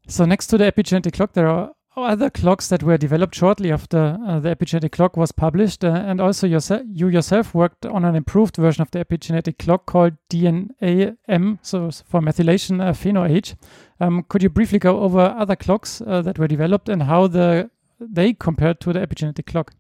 So 0.07 0.25
next 0.25 0.49
to 0.49 0.59
the 0.59 0.71
epigenetic 0.71 1.15
clock, 1.15 1.33
there 1.33 1.49
are 1.49 1.73
other 1.97 2.31
clocks 2.31 2.69
that 2.69 2.83
were 2.83 2.97
developed 2.97 3.35
shortly 3.35 3.71
after 3.71 4.19
uh, 4.27 4.41
the 4.41 4.55
epigenetic 4.55 4.93
clock 4.93 5.17
was 5.17 5.31
published, 5.31 5.85
uh, 5.85 5.89
and 5.89 6.21
also 6.21 6.47
yourse- 6.47 6.85
you 6.87 7.09
yourself 7.09 7.55
worked 7.55 7.85
on 7.85 8.05
an 8.05 8.17
improved 8.17 8.57
version 8.57 8.83
of 8.83 8.91
the 8.93 9.05
epigenetic 9.05 9.59
clock 9.59 9.85
called 9.87 10.15
DNA-M, 10.31 11.59
so 11.63 11.91
for 11.91 12.21
methylation 12.21 12.81
uh, 12.81 12.93
pheno-age. 12.93 13.57
Um, 14.01 14.25
could 14.29 14.43
you 14.43 14.49
briefly 14.49 14.79
go 14.79 15.01
over 15.01 15.21
other 15.21 15.57
clocks 15.57 16.01
uh, 16.01 16.23
that 16.23 16.39
were 16.39 16.49
developed 16.49 16.89
and 16.89 17.03
how 17.03 17.27
the 17.27 17.71
they 18.01 18.33
compared 18.33 18.81
to 18.81 18.93
the 18.93 19.01
epigenetic 19.01 19.47
clock? 19.47 19.75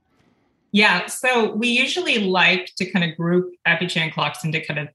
Yeah, 0.71 1.07
so 1.07 1.54
we 1.54 1.69
usually 1.69 2.19
like 2.19 2.73
to 2.76 2.90
kind 2.90 3.11
of 3.11 3.16
group 3.16 3.52
epigenetic 3.66 4.14
clocks 4.14 4.45
into 4.45 4.61
kind 4.61 4.81
of 4.81 4.88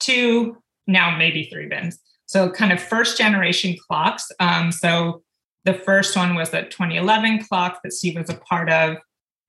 two, 0.00 0.56
now 0.86 1.16
maybe 1.16 1.44
three 1.44 1.66
bins. 1.66 1.98
So 2.26 2.50
kind 2.50 2.72
of 2.72 2.82
first 2.82 3.18
generation 3.18 3.76
clocks. 3.86 4.30
Um, 4.40 4.72
so 4.72 5.22
the 5.64 5.74
first 5.74 6.16
one 6.16 6.34
was 6.34 6.50
the 6.50 6.62
2011 6.62 7.44
clock 7.44 7.80
that 7.82 7.92
Steve 7.92 8.16
was 8.16 8.30
a 8.30 8.34
part 8.34 8.70
of. 8.70 8.96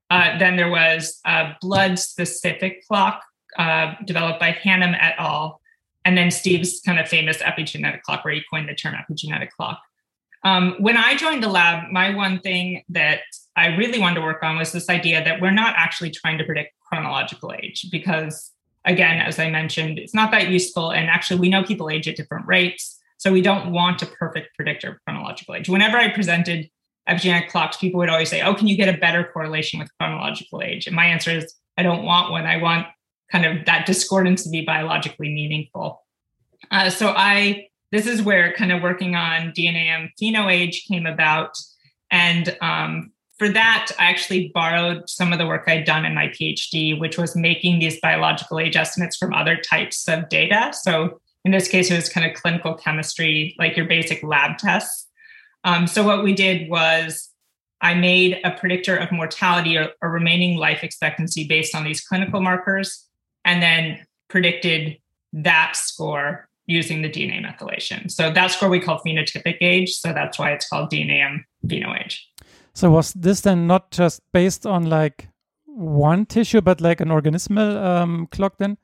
Uh, 0.10 0.38
then 0.38 0.56
there 0.56 0.70
was 0.70 1.20
a 1.26 1.56
blood 1.62 1.98
specific 1.98 2.86
clock 2.88 3.24
uh, 3.58 3.96
developed 4.06 4.40
by 4.40 4.52
Hannum 4.52 4.96
et 5.00 5.16
al. 5.18 5.60
And 6.06 6.18
then 6.18 6.32
Steve's 6.32 6.82
kind 6.82 7.00
of 7.00 7.08
famous 7.08 7.38
epigenetic 7.38 8.02
clock, 8.02 8.26
where 8.26 8.34
he 8.34 8.44
coined 8.50 8.68
the 8.68 8.76
term 8.76 8.94
epigenetic 8.94 9.50
clock. 9.52 9.82
Um, 10.44 10.76
when 10.80 10.98
I 10.98 11.16
joined 11.16 11.42
the 11.42 11.50
lab, 11.50 11.90
my 11.92 12.14
one 12.14 12.40
thing 12.40 12.84
that 12.90 13.22
I 13.56 13.68
really 13.68 14.00
wanted 14.00 14.16
to 14.16 14.22
work 14.22 14.44
on 14.44 14.58
was 14.58 14.74
this 14.74 14.90
idea 14.90 15.24
that 15.24 15.42
we're 15.42 15.52
not 15.52 15.76
actually 15.78 16.12
trying 16.12 16.38
to 16.38 16.44
predict 16.44 16.74
chronological 16.82 17.54
age 17.54 17.88
because, 17.92 18.52
again, 18.84 19.22
as 19.22 19.40
I 19.40 19.50
mentioned, 19.50 19.98
it's 19.98 20.14
not 20.14 20.32
that 20.32 20.50
useful. 20.50 20.92
And 20.92 21.10
actually, 21.10 21.40
we 21.40 21.50
know 21.50 21.64
people 21.64 21.90
age 21.90 22.10
at 22.10 22.18
different 22.18 22.46
rates. 22.46 23.00
So 23.24 23.32
we 23.32 23.42
don't 23.42 23.72
want 23.72 24.02
a 24.02 24.06
perfect 24.06 24.54
predictor 24.54 24.90
of 24.92 24.98
chronological 25.06 25.56
age. 25.56 25.70
Whenever 25.70 25.96
I 25.96 26.10
presented 26.10 26.70
epigenetic 27.08 27.48
clocks, 27.48 27.78
people 27.78 28.00
would 28.00 28.10
always 28.10 28.30
say, 28.30 28.42
Oh, 28.42 28.54
can 28.54 28.68
you 28.68 28.76
get 28.76 28.94
a 28.94 28.98
better 28.98 29.24
correlation 29.24 29.80
with 29.80 29.88
chronological 29.98 30.62
age? 30.62 30.88
And 30.88 30.96
my 30.96 31.06
answer 31.06 31.32
is, 31.32 31.56
I 31.78 31.84
don't 31.84 32.04
want 32.04 32.32
one. 32.32 32.46
I 32.46 32.58
want 32.58 32.86
kind 33.32 33.46
of 33.46 33.66
that 33.66 33.86
discordance 33.86 34.44
to 34.44 34.50
be 34.50 34.66
biologically 34.66 35.30
meaningful. 35.30 36.04
Uh, 36.70 36.90
so 36.90 37.14
I, 37.16 37.70
this 37.94 38.08
is 38.08 38.22
where 38.22 38.52
kind 38.56 38.74
of 38.74 38.84
working 38.84 39.16
on 39.16 39.54
DNA-M 39.54 40.10
pheno-age 40.22 40.84
came 40.86 41.06
about. 41.06 41.56
And 42.12 42.58
um, 42.60 43.14
for 43.38 43.48
that, 43.48 43.94
I 43.98 44.10
actually 44.10 44.52
borrowed 44.54 45.10
some 45.10 45.32
of 45.32 45.40
the 45.40 45.48
work 45.48 45.64
I'd 45.68 45.86
done 45.86 46.04
in 46.04 46.14
my 46.14 46.28
PhD, 46.28 47.00
which 47.00 47.18
was 47.18 47.38
making 47.38 47.80
these 47.80 48.02
biological 48.02 48.60
age 48.60 48.76
estimates 48.76 49.16
from 49.16 49.34
other 49.34 49.56
types 49.56 50.10
of 50.10 50.28
data. 50.28 50.74
So 50.74 51.22
in 51.46 51.52
this 51.52 51.68
case, 51.68 51.92
it 51.92 51.96
was 51.96 52.10
kind 52.10 52.26
of 52.26 52.36
clinical 52.36 52.74
chemistry, 52.74 53.56
like 53.60 53.76
your 53.76 53.86
basic 53.86 54.24
lab 54.24 54.58
tests. 54.58 55.08
Um, 55.64 55.88
so 55.88 56.04
what 56.04 56.24
we 56.24 56.34
did 56.34 56.70
was 56.70 57.30
I 57.82 57.94
made 57.94 58.40
a 58.44 58.52
predictor 58.52 58.96
of 58.96 59.12
mortality 59.12 59.78
or, 59.78 59.90
or 60.02 60.10
remaining 60.10 60.58
life 60.58 60.84
expectancy 60.84 61.46
based 61.48 61.76
on 61.76 61.84
these 61.84 62.02
clinical 62.02 62.40
markers, 62.42 63.06
and 63.44 63.62
then 63.62 64.06
predicted 64.30 64.98
that 65.34 65.76
score 65.76 66.48
using 66.66 67.02
the 67.02 67.10
DNA 67.10 67.44
methylation. 67.46 68.10
So 68.10 68.32
that 68.32 68.52
score 68.52 68.70
we 68.70 68.80
call 68.80 69.02
phenotypic 69.06 69.58
age. 69.60 69.92
So 69.92 70.14
that's 70.14 70.40
why 70.40 70.52
it's 70.52 70.68
called 70.68 70.92
DNA-M 70.92 71.46
pheno-age. 71.68 72.30
So 72.74 72.90
was 72.90 73.14
this 73.14 73.42
then 73.42 73.68
not 73.68 73.92
just 73.92 74.22
based 74.32 74.66
on 74.66 74.90
like 74.90 75.28
one 75.66 76.26
tissue, 76.26 76.62
but 76.62 76.80
like 76.80 77.02
an 77.02 77.10
organismal 77.10 77.84
um, 77.84 78.28
clock 78.32 78.58
then? 78.60 78.78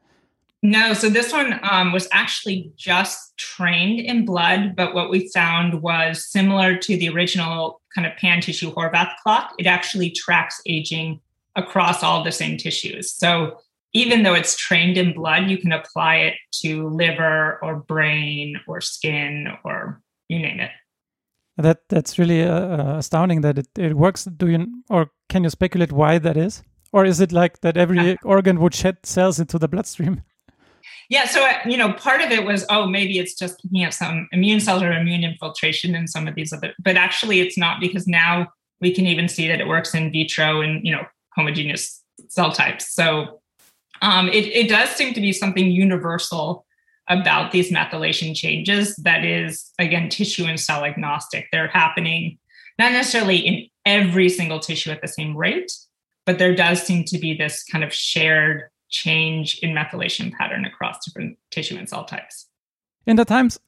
No, 0.61 0.93
so 0.93 1.09
this 1.09 1.31
one 1.31 1.57
um, 1.63 1.93
was 1.93 2.07
actually 2.11 2.71
just 2.75 3.37
trained 3.37 4.01
in 4.01 4.25
blood, 4.25 4.75
but 4.75 4.93
what 4.93 5.09
we 5.09 5.29
found 5.29 5.81
was 5.81 6.29
similar 6.29 6.75
to 6.75 6.97
the 6.97 7.07
original 7.09 7.81
kind 7.95 8.05
of 8.05 8.15
pan 8.17 8.41
tissue 8.41 8.73
Horvath 8.73 9.13
clock. 9.23 9.53
It 9.57 9.67
actually 9.67 10.11
tracks 10.11 10.61
aging 10.65 11.21
across 11.55 12.03
all 12.03 12.23
the 12.23 12.31
same 12.31 12.57
tissues. 12.57 13.11
So 13.13 13.59
even 13.93 14.23
though 14.23 14.33
it's 14.33 14.57
trained 14.57 14.97
in 14.97 15.13
blood, 15.13 15.49
you 15.49 15.57
can 15.57 15.71
apply 15.71 16.17
it 16.17 16.35
to 16.61 16.89
liver 16.89 17.57
or 17.63 17.77
brain 17.77 18.59
or 18.67 18.81
skin 18.81 19.47
or 19.63 20.01
you 20.27 20.39
name 20.39 20.59
it. 20.59 20.71
That 21.57 21.81
that's 21.89 22.19
really 22.19 22.43
uh, 22.43 22.59
uh 22.59 22.97
astounding 22.97 23.41
that 23.41 23.57
it, 23.57 23.67
it 23.77 23.93
works. 23.95 24.25
Do 24.25 24.47
you 24.47 24.67
or 24.89 25.11
can 25.29 25.43
you 25.43 25.49
speculate 25.49 25.91
why 25.91 26.17
that 26.19 26.37
is? 26.37 26.63
Or 26.91 27.05
is 27.05 27.19
it 27.19 27.31
like 27.31 27.61
that 27.61 27.77
every 27.77 28.17
organ 28.23 28.59
would 28.59 28.73
shed 28.73 28.97
cells 29.03 29.39
into 29.39 29.59
the 29.59 29.67
bloodstream? 29.67 30.23
Yeah, 31.09 31.25
so 31.25 31.43
uh, 31.43 31.57
you 31.65 31.75
know, 31.75 31.91
part 31.93 32.21
of 32.21 32.29
it 32.29 32.45
was 32.45 32.65
oh, 32.69 32.87
maybe 32.87 33.17
it's 33.17 33.33
just 33.33 33.59
picking 33.61 33.83
up 33.83 33.93
some 33.93 34.27
immune 34.31 34.59
cells 34.59 34.83
or 34.83 34.91
immune 34.91 35.23
infiltration 35.23 35.95
in 35.95 36.07
some 36.07 36.27
of 36.27 36.35
these 36.35 36.53
other, 36.53 36.73
but 36.79 36.95
actually 36.95 37.39
it's 37.39 37.57
not 37.57 37.79
because 37.81 38.07
now 38.07 38.47
we 38.79 38.93
can 38.93 39.07
even 39.07 39.27
see 39.27 39.47
that 39.47 39.59
it 39.59 39.67
works 39.67 39.93
in 39.93 40.11
vitro 40.11 40.61
and 40.61 40.85
you 40.85 40.91
know 40.91 41.03
homogeneous 41.35 42.03
cell 42.27 42.51
types. 42.51 42.93
So 42.93 43.41
um, 44.01 44.29
it, 44.29 44.45
it 44.47 44.69
does 44.69 44.89
seem 44.89 45.13
to 45.15 45.21
be 45.21 45.33
something 45.33 45.71
universal 45.71 46.65
about 47.07 47.51
these 47.51 47.71
methylation 47.71 48.35
changes 48.35 48.95
that 48.97 49.25
is 49.25 49.71
again 49.79 50.09
tissue 50.09 50.45
and 50.45 50.59
cell 50.59 50.85
agnostic. 50.85 51.47
They're 51.51 51.69
happening 51.69 52.37
not 52.77 52.91
necessarily 52.91 53.37
in 53.37 53.67
every 53.85 54.29
single 54.29 54.59
tissue 54.59 54.91
at 54.91 55.01
the 55.01 55.07
same 55.07 55.35
rate, 55.35 55.71
but 56.25 56.37
there 56.37 56.55
does 56.55 56.83
seem 56.83 57.03
to 57.05 57.17
be 57.17 57.33
this 57.33 57.63
kind 57.63 57.83
of 57.83 57.91
shared 57.91 58.69
change 58.89 59.59
in 59.61 59.75
methylation 59.75 60.31
pattern 60.33 60.65
across 60.65 61.03
different 61.05 61.37
tissue 61.51 61.77
and 61.77 61.87
cell 61.87 62.05
types. 62.05 62.47
In 63.05 63.15
the 63.15 63.25
times 63.25 63.59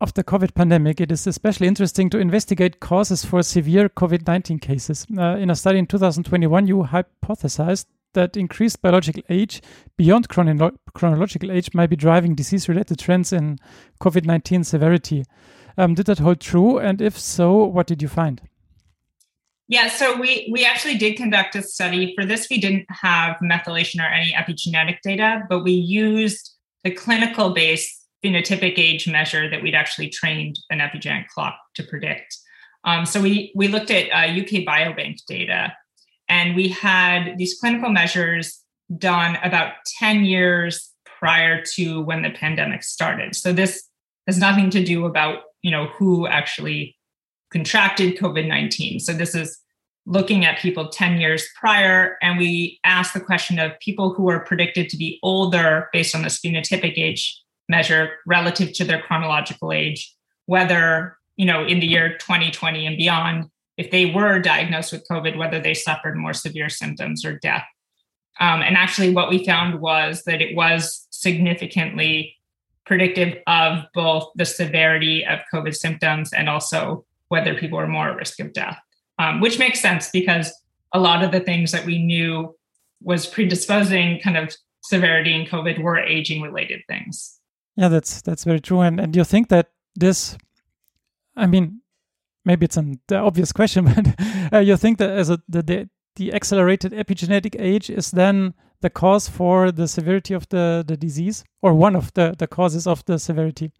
of 0.00 0.14
the 0.14 0.24
COVID 0.24 0.54
pandemic, 0.54 1.00
it 1.00 1.12
is 1.12 1.26
especially 1.26 1.68
interesting 1.68 2.10
to 2.10 2.18
investigate 2.18 2.80
causes 2.80 3.24
for 3.24 3.42
severe 3.42 3.88
COVID 3.88 4.26
19 4.26 4.58
cases. 4.58 5.06
Uh, 5.16 5.36
in 5.36 5.50
a 5.50 5.54
study 5.54 5.78
in 5.78 5.86
2021, 5.86 6.66
you 6.66 6.78
hypothesized 6.84 7.86
that 8.14 8.36
increased 8.36 8.82
biological 8.82 9.22
age 9.28 9.62
beyond 9.96 10.28
chronolo- 10.28 10.76
chronological 10.94 11.50
age 11.50 11.72
might 11.72 11.88
be 11.88 11.96
driving 11.96 12.34
disease 12.34 12.68
related 12.68 12.98
trends 12.98 13.32
in 13.32 13.58
COVID 14.00 14.24
19 14.24 14.64
severity. 14.64 15.24
Um, 15.78 15.94
did 15.94 16.06
that 16.06 16.18
hold 16.18 16.40
true? 16.40 16.78
And 16.78 17.00
if 17.00 17.18
so, 17.18 17.64
what 17.64 17.86
did 17.86 18.02
you 18.02 18.08
find? 18.08 18.42
Yeah, 19.72 19.88
so 19.88 20.20
we 20.20 20.50
we 20.52 20.66
actually 20.66 20.98
did 20.98 21.16
conduct 21.16 21.56
a 21.56 21.62
study. 21.62 22.14
For 22.14 22.26
this, 22.26 22.46
we 22.50 22.58
didn't 22.58 22.84
have 22.90 23.38
methylation 23.38 24.02
or 24.02 24.06
any 24.06 24.30
epigenetic 24.32 24.98
data, 25.02 25.44
but 25.48 25.64
we 25.64 25.72
used 25.72 26.52
the 26.84 26.90
clinical 26.90 27.54
based 27.54 28.06
phenotypic 28.22 28.74
age 28.76 29.08
measure 29.08 29.48
that 29.48 29.62
we'd 29.62 29.74
actually 29.74 30.10
trained 30.10 30.58
an 30.68 30.80
epigenetic 30.80 31.28
clock 31.28 31.58
to 31.76 31.82
predict. 31.84 32.36
Um, 32.84 33.06
so 33.06 33.22
we 33.22 33.50
we 33.54 33.66
looked 33.68 33.90
at 33.90 34.10
uh, 34.10 34.30
UK 34.30 34.66
Biobank 34.66 35.24
data, 35.26 35.72
and 36.28 36.54
we 36.54 36.68
had 36.68 37.38
these 37.38 37.58
clinical 37.58 37.88
measures 37.88 38.60
done 38.98 39.38
about 39.42 39.72
10 39.98 40.26
years 40.26 40.90
prior 41.18 41.62
to 41.76 42.02
when 42.02 42.20
the 42.20 42.30
pandemic 42.30 42.82
started. 42.82 43.34
So 43.34 43.54
this 43.54 43.88
has 44.26 44.38
nothing 44.38 44.68
to 44.68 44.84
do 44.84 45.06
about 45.06 45.44
you 45.62 45.70
know 45.70 45.86
who 45.86 46.26
actually 46.26 46.94
contracted 47.50 48.18
COVID 48.18 48.46
19. 48.46 49.00
So 49.00 49.14
this 49.14 49.34
is 49.34 49.61
looking 50.06 50.44
at 50.44 50.58
people 50.58 50.88
10 50.88 51.20
years 51.20 51.44
prior. 51.58 52.16
And 52.22 52.38
we 52.38 52.80
asked 52.84 53.14
the 53.14 53.20
question 53.20 53.58
of 53.58 53.78
people 53.80 54.12
who 54.12 54.28
are 54.30 54.40
predicted 54.40 54.88
to 54.88 54.96
be 54.96 55.18
older 55.22 55.88
based 55.92 56.14
on 56.14 56.22
this 56.22 56.40
phenotypic 56.40 56.94
age 56.96 57.40
measure 57.68 58.10
relative 58.26 58.72
to 58.74 58.84
their 58.84 59.00
chronological 59.00 59.72
age, 59.72 60.14
whether, 60.46 61.16
you 61.36 61.46
know, 61.46 61.64
in 61.64 61.80
the 61.80 61.86
year 61.86 62.18
2020 62.18 62.86
and 62.86 62.96
beyond, 62.96 63.48
if 63.76 63.90
they 63.90 64.06
were 64.06 64.38
diagnosed 64.38 64.92
with 64.92 65.06
COVID, 65.10 65.36
whether 65.36 65.60
they 65.60 65.74
suffered 65.74 66.16
more 66.16 66.34
severe 66.34 66.68
symptoms 66.68 67.24
or 67.24 67.38
death. 67.38 67.64
Um, 68.40 68.62
and 68.62 68.76
actually, 68.76 69.14
what 69.14 69.30
we 69.30 69.44
found 69.44 69.80
was 69.80 70.24
that 70.24 70.42
it 70.42 70.56
was 70.56 71.06
significantly 71.10 72.36
predictive 72.84 73.38
of 73.46 73.84
both 73.94 74.30
the 74.34 74.44
severity 74.44 75.24
of 75.24 75.40
COVID 75.52 75.74
symptoms 75.74 76.32
and 76.32 76.48
also 76.48 77.04
whether 77.28 77.54
people 77.54 77.78
were 77.78 77.86
more 77.86 78.10
at 78.10 78.16
risk 78.16 78.40
of 78.40 78.52
death, 78.52 78.78
um, 79.22 79.40
which 79.40 79.58
makes 79.58 79.80
sense 79.80 80.10
because 80.10 80.52
a 80.92 80.98
lot 80.98 81.22
of 81.22 81.30
the 81.30 81.40
things 81.40 81.72
that 81.72 81.86
we 81.86 82.02
knew 82.02 82.54
was 83.00 83.26
predisposing 83.26 84.20
kind 84.20 84.36
of 84.36 84.54
severity 84.82 85.34
in 85.34 85.46
COVID 85.46 85.82
were 85.82 85.98
aging 85.98 86.42
related 86.42 86.80
things. 86.88 87.38
Yeah, 87.76 87.88
that's 87.88 88.20
that's 88.22 88.44
very 88.44 88.60
true. 88.60 88.80
And 88.80 89.00
and 89.00 89.14
you 89.16 89.24
think 89.24 89.48
that 89.48 89.70
this, 89.94 90.36
I 91.36 91.46
mean, 91.46 91.80
maybe 92.44 92.64
it's 92.64 92.76
an 92.76 93.00
obvious 93.10 93.52
question, 93.52 93.84
but 93.94 94.06
uh, 94.52 94.58
you 94.58 94.76
think 94.76 94.98
that 94.98 95.10
as 95.10 95.30
a 95.30 95.40
the, 95.48 95.62
the 95.62 95.88
the 96.16 96.34
accelerated 96.34 96.92
epigenetic 96.92 97.56
age 97.58 97.88
is 97.88 98.10
then 98.10 98.54
the 98.82 98.90
cause 98.90 99.28
for 99.28 99.72
the 99.72 99.88
severity 99.88 100.34
of 100.34 100.48
the, 100.50 100.84
the 100.86 100.96
disease 100.96 101.44
or 101.62 101.72
one 101.72 101.96
of 101.96 102.12
the, 102.14 102.34
the 102.38 102.46
causes 102.46 102.86
of 102.86 103.04
the 103.06 103.18
severity? 103.18 103.70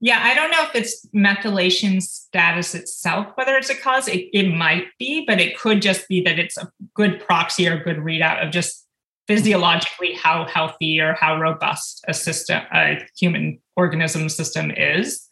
Yeah, 0.00 0.20
I 0.22 0.34
don't 0.34 0.50
know 0.50 0.62
if 0.62 0.74
it's 0.74 1.06
methylation 1.14 2.00
status 2.00 2.74
itself, 2.74 3.26
whether 3.34 3.56
it's 3.56 3.70
a 3.70 3.74
cause. 3.74 4.06
It, 4.08 4.28
it 4.32 4.54
might 4.54 4.84
be, 4.98 5.24
but 5.26 5.40
it 5.40 5.58
could 5.58 5.82
just 5.82 6.06
be 6.08 6.22
that 6.22 6.38
it's 6.38 6.56
a 6.56 6.70
good 6.94 7.20
proxy 7.20 7.66
or 7.66 7.82
good 7.82 7.96
readout 7.96 8.44
of 8.44 8.52
just 8.52 8.86
physiologically 9.26 10.14
how 10.14 10.46
healthy 10.46 11.00
or 11.00 11.14
how 11.14 11.38
robust 11.38 12.04
a 12.06 12.14
system, 12.14 12.62
a 12.72 13.06
human 13.16 13.58
organism 13.76 14.28
system 14.28 14.70
is 14.70 15.28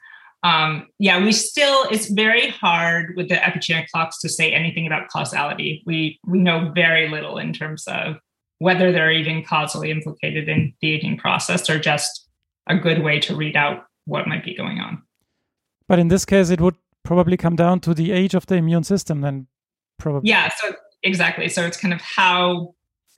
um, 0.46 0.86
yeah, 1.00 1.22
we 1.22 1.32
still 1.32 1.84
it's 1.90 2.08
very 2.08 2.50
hard 2.50 3.14
with 3.16 3.28
the 3.28 3.34
epigenetic 3.34 3.88
clocks 3.88 4.20
to 4.20 4.28
say 4.28 4.52
anything 4.52 4.86
about 4.86 5.08
causality. 5.08 5.82
We 5.86 6.20
we 6.24 6.38
know 6.38 6.70
very 6.72 7.08
little 7.08 7.38
in 7.38 7.52
terms 7.52 7.84
of 7.88 8.16
whether 8.58 8.92
they're 8.92 9.10
even 9.10 9.44
causally 9.44 9.90
implicated 9.90 10.48
in 10.48 10.72
the 10.80 10.92
aging 10.92 11.18
process 11.18 11.68
or 11.68 11.80
just 11.80 12.28
a 12.68 12.76
good 12.76 13.02
way 13.02 13.18
to 13.20 13.34
read 13.34 13.56
out 13.56 13.86
what 14.06 14.26
might 14.26 14.44
be 14.44 14.54
going 14.54 14.80
on. 14.80 15.02
But 15.88 15.98
in 15.98 16.08
this 16.08 16.24
case, 16.24 16.50
it 16.50 16.60
would 16.60 16.76
probably 17.02 17.36
come 17.36 17.56
down 17.56 17.80
to 17.80 17.94
the 17.94 18.12
age 18.12 18.34
of 18.34 18.46
the 18.46 18.56
immune 18.56 18.84
system, 18.84 19.20
then 19.20 19.46
probably. 19.98 20.28
Yeah, 20.28 20.50
so 20.56 20.74
exactly. 21.02 21.48
So 21.48 21.64
it's 21.64 21.76
kind 21.76 21.94
of 21.94 22.00
how 22.00 22.74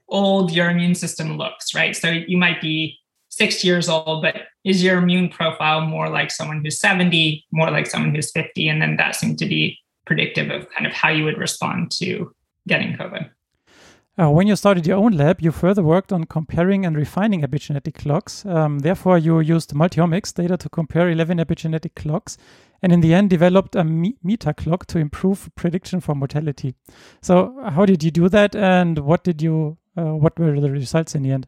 old 0.08 0.52
your 0.52 0.70
immune 0.70 0.94
system 0.94 1.36
looks, 1.36 1.74
right? 1.74 1.94
So 1.96 2.08
you 2.10 2.36
might 2.36 2.60
be 2.60 2.98
six 3.28 3.62
years 3.64 3.88
old, 3.88 4.22
but 4.22 4.34
is 4.64 4.82
your 4.82 4.98
immune 4.98 5.28
profile 5.28 5.82
more 5.82 6.08
like 6.08 6.30
someone 6.30 6.62
who's 6.64 6.80
70, 6.80 7.46
more 7.52 7.70
like 7.70 7.86
someone 7.86 8.14
who's 8.14 8.30
50? 8.32 8.68
And 8.68 8.82
then 8.82 8.96
that 8.96 9.16
seemed 9.16 9.38
to 9.38 9.46
be 9.46 9.78
predictive 10.06 10.50
of 10.50 10.68
kind 10.70 10.86
of 10.86 10.92
how 10.92 11.10
you 11.10 11.24
would 11.24 11.38
respond 11.38 11.90
to 11.92 12.34
getting 12.66 12.94
COVID. 12.94 13.30
Uh, 14.20 14.28
when 14.28 14.48
you 14.48 14.56
started 14.56 14.84
your 14.84 14.96
own 14.96 15.12
lab, 15.12 15.40
you 15.40 15.52
further 15.52 15.82
worked 15.82 16.12
on 16.12 16.24
comparing 16.24 16.84
and 16.84 16.96
refining 16.96 17.42
epigenetic 17.42 17.94
clocks. 17.94 18.44
Um, 18.46 18.80
therefore, 18.80 19.16
you 19.16 19.38
used 19.38 19.70
multiomics 19.74 20.34
data 20.34 20.56
to 20.56 20.68
compare 20.68 21.08
11 21.08 21.38
epigenetic 21.38 21.94
clocks 21.94 22.36
and 22.82 22.92
in 22.92 23.00
the 23.00 23.14
end 23.14 23.30
developed 23.30 23.76
a 23.76 23.84
meta 23.84 24.52
clock 24.54 24.86
to 24.86 24.98
improve 24.98 25.48
prediction 25.54 26.00
for 26.00 26.16
mortality. 26.16 26.74
So, 27.22 27.54
how 27.64 27.86
did 27.86 28.02
you 28.02 28.10
do 28.10 28.28
that 28.28 28.56
and 28.56 28.98
what 28.98 29.22
did 29.22 29.40
you 29.40 29.78
uh, 29.96 30.14
what 30.14 30.36
were 30.38 30.60
the 30.60 30.70
results 30.70 31.14
in 31.14 31.22
the 31.22 31.30
end? 31.30 31.46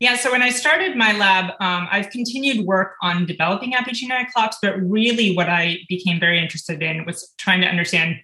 Yeah, 0.00 0.16
so 0.16 0.32
when 0.32 0.42
I 0.42 0.50
started 0.50 0.96
my 0.96 1.16
lab, 1.16 1.52
um, 1.60 1.88
I've 1.90 2.10
continued 2.10 2.66
work 2.66 2.94
on 3.00 3.26
developing 3.26 3.72
epigenetic 3.72 4.32
clocks, 4.32 4.56
but 4.60 4.76
really 4.80 5.34
what 5.36 5.48
I 5.48 5.78
became 5.88 6.18
very 6.18 6.40
interested 6.40 6.82
in 6.82 7.04
was 7.06 7.32
trying 7.38 7.60
to 7.60 7.68
understand 7.68 8.16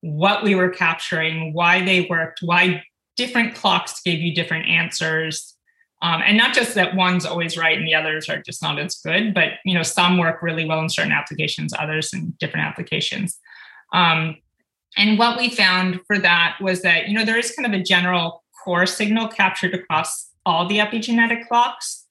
what 0.00 0.42
we 0.42 0.54
were 0.54 0.68
capturing, 0.68 1.52
why 1.52 1.84
they 1.84 2.06
worked, 2.08 2.40
why 2.42 2.82
different 3.16 3.54
clocks 3.54 4.00
gave 4.02 4.20
you 4.20 4.34
different 4.34 4.66
answers. 4.68 5.54
Um, 6.00 6.22
and 6.24 6.36
not 6.36 6.54
just 6.54 6.74
that 6.74 6.94
one's 6.94 7.26
always 7.26 7.56
right 7.56 7.76
and 7.76 7.86
the 7.86 7.94
others 7.94 8.28
are 8.28 8.40
just 8.40 8.62
not 8.62 8.78
as 8.78 8.94
good, 8.96 9.34
but 9.34 9.54
you 9.64 9.74
know 9.74 9.82
some 9.82 10.18
work 10.18 10.42
really 10.42 10.64
well 10.64 10.80
in 10.80 10.88
certain 10.88 11.12
applications, 11.12 11.74
others 11.76 12.12
in 12.12 12.34
different 12.38 12.66
applications. 12.66 13.38
Um, 13.92 14.36
and 14.96 15.18
what 15.18 15.38
we 15.38 15.50
found 15.50 16.00
for 16.06 16.18
that 16.18 16.58
was 16.60 16.82
that 16.82 17.08
you 17.08 17.18
know 17.18 17.24
there 17.24 17.38
is 17.38 17.50
kind 17.50 17.66
of 17.66 17.78
a 17.78 17.82
general 17.82 18.44
core 18.62 18.86
signal 18.86 19.26
captured 19.28 19.74
across 19.74 20.28
all 20.46 20.66
the 20.66 20.78
epigenetic 20.78 21.46
clocks. 21.48 22.04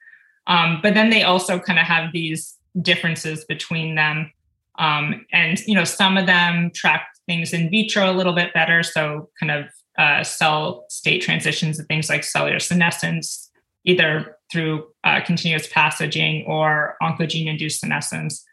Um, 0.47 0.79
but 0.81 0.93
then 0.93 1.09
they 1.09 1.23
also 1.23 1.59
kind 1.59 1.79
of 1.79 1.85
have 1.85 2.13
these 2.13 2.55
differences 2.81 3.45
between 3.45 3.95
them. 3.95 4.31
Um, 4.79 5.25
and, 5.31 5.59
you 5.67 5.75
know, 5.75 5.83
some 5.83 6.17
of 6.17 6.27
them 6.27 6.71
track 6.73 7.07
things 7.27 7.53
in 7.53 7.69
vitro 7.69 8.09
a 8.09 8.13
little 8.13 8.33
bit 8.33 8.53
better. 8.53 8.83
So 8.83 9.29
kind 9.39 9.51
of 9.51 9.65
uh, 9.97 10.23
cell 10.23 10.85
state 10.89 11.21
transitions 11.21 11.79
and 11.79 11.87
things 11.87 12.09
like 12.09 12.23
cellular 12.23 12.59
senescence, 12.59 13.49
either 13.85 14.37
through 14.51 14.87
uh, 15.03 15.21
continuous 15.25 15.67
passaging 15.67 16.45
or 16.47 16.95
oncogene 17.01 17.47
induced 17.47 17.81
senescence. 17.81 18.43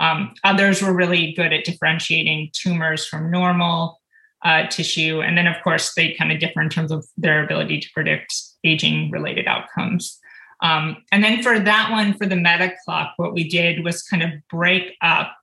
Um, 0.00 0.34
others 0.42 0.82
were 0.82 0.92
really 0.92 1.32
good 1.32 1.52
at 1.52 1.64
differentiating 1.64 2.50
tumors 2.52 3.06
from 3.06 3.30
normal 3.30 4.00
uh, 4.44 4.66
tissue. 4.66 5.22
And 5.22 5.38
then, 5.38 5.46
of 5.46 5.56
course, 5.62 5.94
they 5.94 6.14
kind 6.14 6.32
of 6.32 6.40
differ 6.40 6.60
in 6.60 6.68
terms 6.68 6.90
of 6.90 7.06
their 7.16 7.44
ability 7.44 7.80
to 7.80 7.88
predict 7.94 8.34
aging 8.64 9.10
related 9.10 9.46
outcomes. 9.46 10.18
Um, 10.62 10.98
and 11.12 11.22
then 11.22 11.42
for 11.42 11.58
that 11.58 11.90
one, 11.90 12.14
for 12.14 12.26
the 12.26 12.36
meta 12.36 12.72
clock, 12.84 13.12
what 13.16 13.34
we 13.34 13.48
did 13.48 13.84
was 13.84 14.02
kind 14.02 14.22
of 14.22 14.30
break 14.50 14.96
up 15.00 15.34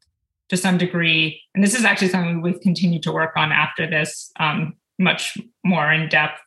to 0.52 0.58
some 0.58 0.78
degree. 0.78 1.42
And 1.56 1.64
this 1.64 1.74
is 1.74 1.86
actually 1.86 2.10
something 2.10 2.42
we've 2.42 2.60
continued 2.60 3.04
to 3.04 3.12
work 3.12 3.32
on 3.38 3.54
after 3.54 3.90
this 3.90 4.32
um, 4.38 4.76
much 5.00 5.38
more 5.64 5.92
in 5.92 6.10
depth. 6.10 6.40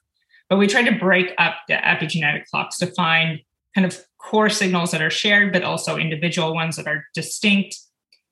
But 0.51 0.59
we 0.59 0.67
tried 0.67 0.85
to 0.85 0.99
break 0.99 1.33
up 1.39 1.57
the 1.69 1.75
epigenetic 1.75 2.45
clocks 2.51 2.77
to 2.79 2.87
find 2.89 3.41
kind 3.75 3.87
of 3.87 3.99
core 4.19 4.51
signals 4.51 4.91
that 4.91 5.01
are 5.01 5.11
shared, 5.11 5.55
but 5.55 5.63
also 5.63 5.97
individual 5.97 6.55
ones 6.55 6.77
that 6.77 6.87
are 6.87 7.03
distinct. 7.15 7.79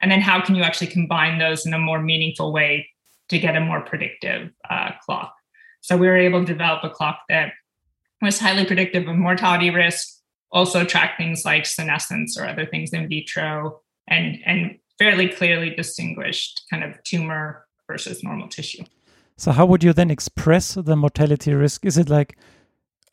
And 0.03 0.13
then 0.13 0.21
how 0.21 0.43
can 0.45 0.55
you 0.55 0.63
actually 0.63 0.89
combine 0.89 1.39
those 1.39 1.65
in 1.65 1.73
a 1.73 1.79
more 1.79 2.03
meaningful 2.03 2.53
way 2.53 2.87
to 3.31 3.39
get 3.39 3.57
a 3.57 3.61
more 3.61 3.81
predictive 3.81 4.51
uh, 4.69 4.91
clock? 5.07 5.35
So 5.81 5.97
we 5.97 6.07
were 6.07 6.19
able 6.19 6.41
to 6.41 6.53
develop 6.53 6.85
a 6.85 6.91
clock 6.91 7.21
that 7.31 7.53
was 8.21 8.39
highly 8.39 8.67
predictive 8.67 9.09
of 9.09 9.17
mortality 9.17 9.71
risk, 9.71 10.07
also 10.53 10.85
track 10.85 11.17
things 11.17 11.47
like 11.47 11.65
senescence 11.65 12.39
or 12.39 12.47
other 12.47 12.67
things 12.67 12.93
in 12.93 13.09
vitro, 13.09 13.81
and, 14.07 14.39
and 14.45 14.79
fairly 15.03 15.29
clearly 15.29 15.71
distinguished 15.71 16.63
kind 16.71 16.85
of 16.85 17.03
tumor 17.03 17.67
versus 17.89 18.23
normal 18.23 18.49
tissue. 18.49 18.85
So, 19.37 19.51
how 19.53 19.67
would 19.67 19.83
you 19.83 19.93
then 19.93 20.11
express 20.11 20.75
the 20.75 20.97
mortality 20.97 21.53
risk? 21.55 21.85
Is 21.85 21.99
it 21.99 22.09
like 22.09 22.39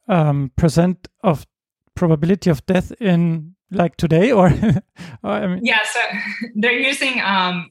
um, 0.08 0.52
percent 0.56 1.08
of 1.23 1.45
probability 1.95 2.49
of 2.49 2.65
death 2.65 2.91
in 2.99 3.56
like 3.71 3.95
today, 3.97 4.32
or, 4.32 4.47
I 5.23 5.47
mean, 5.47 5.65
yeah? 5.65 5.80
So 5.91 5.99
they're 6.56 6.80
using 6.91 7.21
um, 7.21 7.69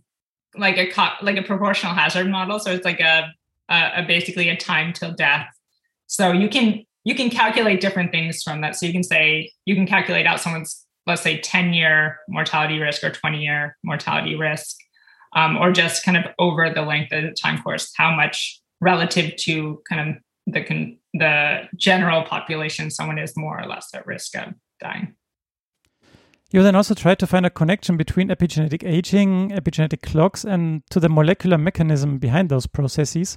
like 0.57 0.77
a 0.77 0.89
like 1.23 1.37
a 1.37 1.43
proportional 1.43 1.95
hazard 1.95 2.29
model. 2.29 2.59
So 2.59 2.73
it's 2.73 2.85
like 2.85 3.01
a, 3.01 3.33
a, 3.69 3.91
a 3.97 4.05
basically 4.07 4.49
a 4.49 4.57
time 4.57 4.93
till 4.93 5.13
death. 5.13 5.47
So 6.07 6.33
you 6.33 6.49
can 6.49 6.85
you 7.05 7.15
can 7.15 7.31
calculate 7.31 7.81
different 7.81 8.11
things 8.11 8.43
from 8.43 8.61
that. 8.61 8.77
So 8.77 8.85
you 8.85 8.93
can 8.93 9.03
say, 9.03 9.53
you 9.65 9.75
can 9.75 9.87
calculate 9.87 10.27
out 10.27 10.41
someone's, 10.41 10.85
let's 11.09 11.23
say, 11.23 11.41
10 11.41 11.73
year 11.73 12.19
mortality 12.29 12.79
risk 12.79 13.03
or 13.03 13.11
20 13.11 13.43
year 13.43 13.77
mortality 13.83 14.37
risk, 14.37 14.77
um, 15.35 15.57
or 15.57 15.73
just 15.73 16.05
kind 16.05 16.17
of 16.17 16.25
over 16.39 16.71
the 16.71 16.83
length 16.83 17.13
of 17.13 17.23
the 17.25 17.33
time 17.33 17.61
course, 17.63 17.91
how 17.97 18.15
much 18.15 18.61
relative 18.81 19.35
to 19.37 19.83
kind 19.89 20.11
of 20.11 20.17
the, 20.47 20.97
the 21.15 21.63
general 21.77 22.23
population 22.23 22.91
someone 22.91 23.19
is 23.19 23.37
more 23.37 23.61
or 23.61 23.67
less 23.67 23.89
at 23.95 24.07
risk 24.07 24.37
of 24.37 24.55
dying. 24.81 25.15
You 26.51 26.63
then 26.63 26.75
also 26.75 26.95
tried 26.95 27.19
to 27.19 27.27
find 27.27 27.45
a 27.45 27.51
connection 27.51 27.99
between 27.99 28.29
epigenetic 28.29 28.83
aging, 28.83 29.51
epigenetic 29.51 30.01
clocks, 30.01 30.45
and 30.45 30.83
to 30.89 30.99
the 30.99 31.11
molecular 31.11 31.59
mechanism 31.59 32.17
behind 32.19 32.49
those 32.49 32.67
processes. 32.67 33.37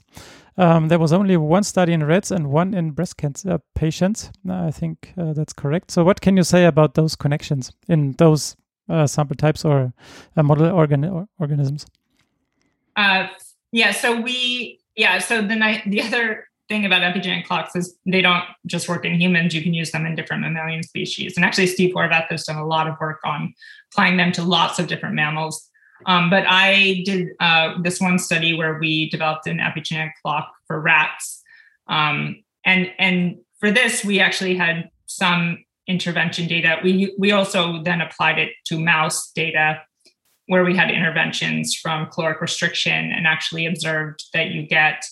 Um, 0.58 0.88
there 0.88 1.00
was 1.00 1.12
only 1.12 1.36
one 1.36 1.64
study 1.64 1.92
in 1.92 2.06
rats 2.06 2.32
and 2.32 2.52
one 2.52 2.74
in 2.74 2.92
breast 2.92 3.18
cancer 3.18 3.60
patients. 3.76 4.32
I 4.50 4.72
think 4.72 5.14
uh, 5.18 5.34
that's 5.34 5.52
correct. 5.52 5.92
So, 5.92 6.06
what 6.06 6.22
can 6.22 6.38
you 6.38 6.44
say 6.44 6.66
about 6.66 6.94
those 6.94 7.18
connections 7.18 7.74
in 7.90 8.14
those 8.14 8.56
uh, 8.88 9.08
sample 9.08 9.36
types 9.36 9.66
or 9.66 9.94
uh, 10.38 10.44
model 10.44 10.72
organ- 10.72 11.28
organisms? 11.38 11.86
Uh, 12.96 13.28
yeah. 13.72 13.92
So 13.92 14.22
we 14.22 14.80
yeah. 14.96 15.20
So 15.20 15.42
the 15.42 15.82
the 15.86 16.02
other 16.02 16.48
thing 16.72 16.86
about 16.86 17.02
epigenetic 17.02 17.46
clocks 17.46 17.76
is 17.76 17.98
they 18.06 18.22
don't 18.22 18.46
just 18.66 18.88
work 18.88 19.04
in 19.04 19.20
humans. 19.20 19.54
You 19.54 19.62
can 19.62 19.74
use 19.74 19.92
them 19.92 20.06
in 20.06 20.16
different 20.16 20.42
mammalian 20.42 20.84
species. 20.84 21.36
And 21.36 21.44
actually, 21.44 21.68
Steve 21.68 21.94
Horvath 21.94 22.28
has 22.30 22.46
done 22.46 22.56
a 22.56 22.66
lot 22.66 22.88
of 22.88 22.96
work 23.02 23.20
on 23.26 23.54
applying 23.92 24.16
them 24.16 24.32
to 24.32 24.42
lots 24.42 24.80
of 24.80 24.88
different 24.88 25.16
mammals. 25.16 25.70
Um, 26.06 26.30
but 26.30 26.46
I 26.48 27.04
did 27.06 27.28
uh, 27.42 27.82
this 27.82 28.00
one 28.00 28.18
study 28.18 28.58
where 28.58 28.80
we 28.80 29.10
developed 29.10 29.48
an 29.48 29.58
epigenetic 29.58 30.12
clock 30.24 30.50
for 30.66 30.80
rats, 30.80 31.44
um, 31.88 32.42
and 32.66 32.90
and 32.98 33.38
for 33.60 33.70
this 33.70 34.04
we 34.04 34.20
actually 34.20 34.56
had 34.56 34.90
some 35.06 35.64
intervention 35.88 36.48
data. 36.48 36.78
We 36.84 37.14
we 37.20 37.32
also 37.32 37.84
then 37.84 38.02
applied 38.02 38.40
it 38.40 38.52
to 38.68 38.80
mouse 38.80 39.32
data, 39.36 39.82
where 40.48 40.64
we 40.64 40.76
had 40.76 40.90
interventions 40.90 41.76
from 41.76 42.08
caloric 42.08 42.42
restriction 42.42 43.12
and 43.12 43.28
actually 43.28 43.66
observed 43.68 44.24
that 44.34 44.48
you 44.52 44.66
get 44.66 45.06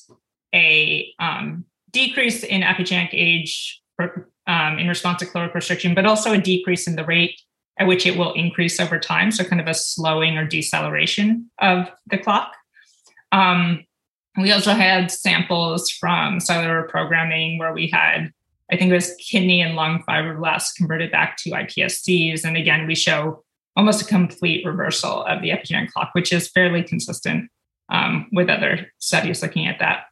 a 0.53 1.13
um, 1.19 1.65
decrease 1.91 2.43
in 2.43 2.62
epigenetic 2.62 3.09
age 3.13 3.81
um, 4.47 4.79
in 4.79 4.88
response 4.88 5.19
to 5.19 5.25
caloric 5.25 5.53
restriction, 5.53 5.93
but 5.93 6.05
also 6.05 6.33
a 6.33 6.38
decrease 6.38 6.88
in 6.88 6.95
the 6.95 7.05
rate 7.05 7.39
at 7.77 7.88
which 7.88 8.05
it 8.05 8.17
will 8.17 8.33
increase 8.33 8.79
over 8.79 8.99
time. 8.99 9.31
So, 9.31 9.43
kind 9.43 9.62
of 9.62 9.67
a 9.67 9.73
slowing 9.73 10.38
or 10.38 10.45
deceleration 10.45 11.49
of 11.59 11.89
the 12.07 12.17
clock. 12.17 12.53
Um, 13.31 13.85
we 14.38 14.51
also 14.51 14.73
had 14.73 15.12
samples 15.12 15.89
from 15.89 16.39
cellular 16.39 16.83
programming 16.83 17.57
where 17.57 17.73
we 17.73 17.88
had, 17.88 18.31
I 18.71 18.77
think 18.77 18.91
it 18.91 18.95
was 18.95 19.15
kidney 19.15 19.62
and 19.62 19.75
lung 19.75 20.03
fibroblasts 20.07 20.75
converted 20.75 21.12
back 21.12 21.38
to 21.38 21.51
iPSCs. 21.51 22.43
And 22.43 22.55
again, 22.55 22.88
we 22.88 22.95
show 22.95 23.43
almost 23.75 24.01
a 24.01 24.05
complete 24.05 24.65
reversal 24.65 25.23
of 25.23 25.41
the 25.41 25.49
epigenetic 25.49 25.91
clock, 25.91 26.09
which 26.13 26.31
is 26.33 26.49
fairly 26.49 26.83
consistent 26.83 27.49
um, 27.89 28.27
with 28.31 28.49
other 28.49 28.91
studies 28.99 29.41
looking 29.41 29.67
at 29.67 29.79
that. 29.79 30.03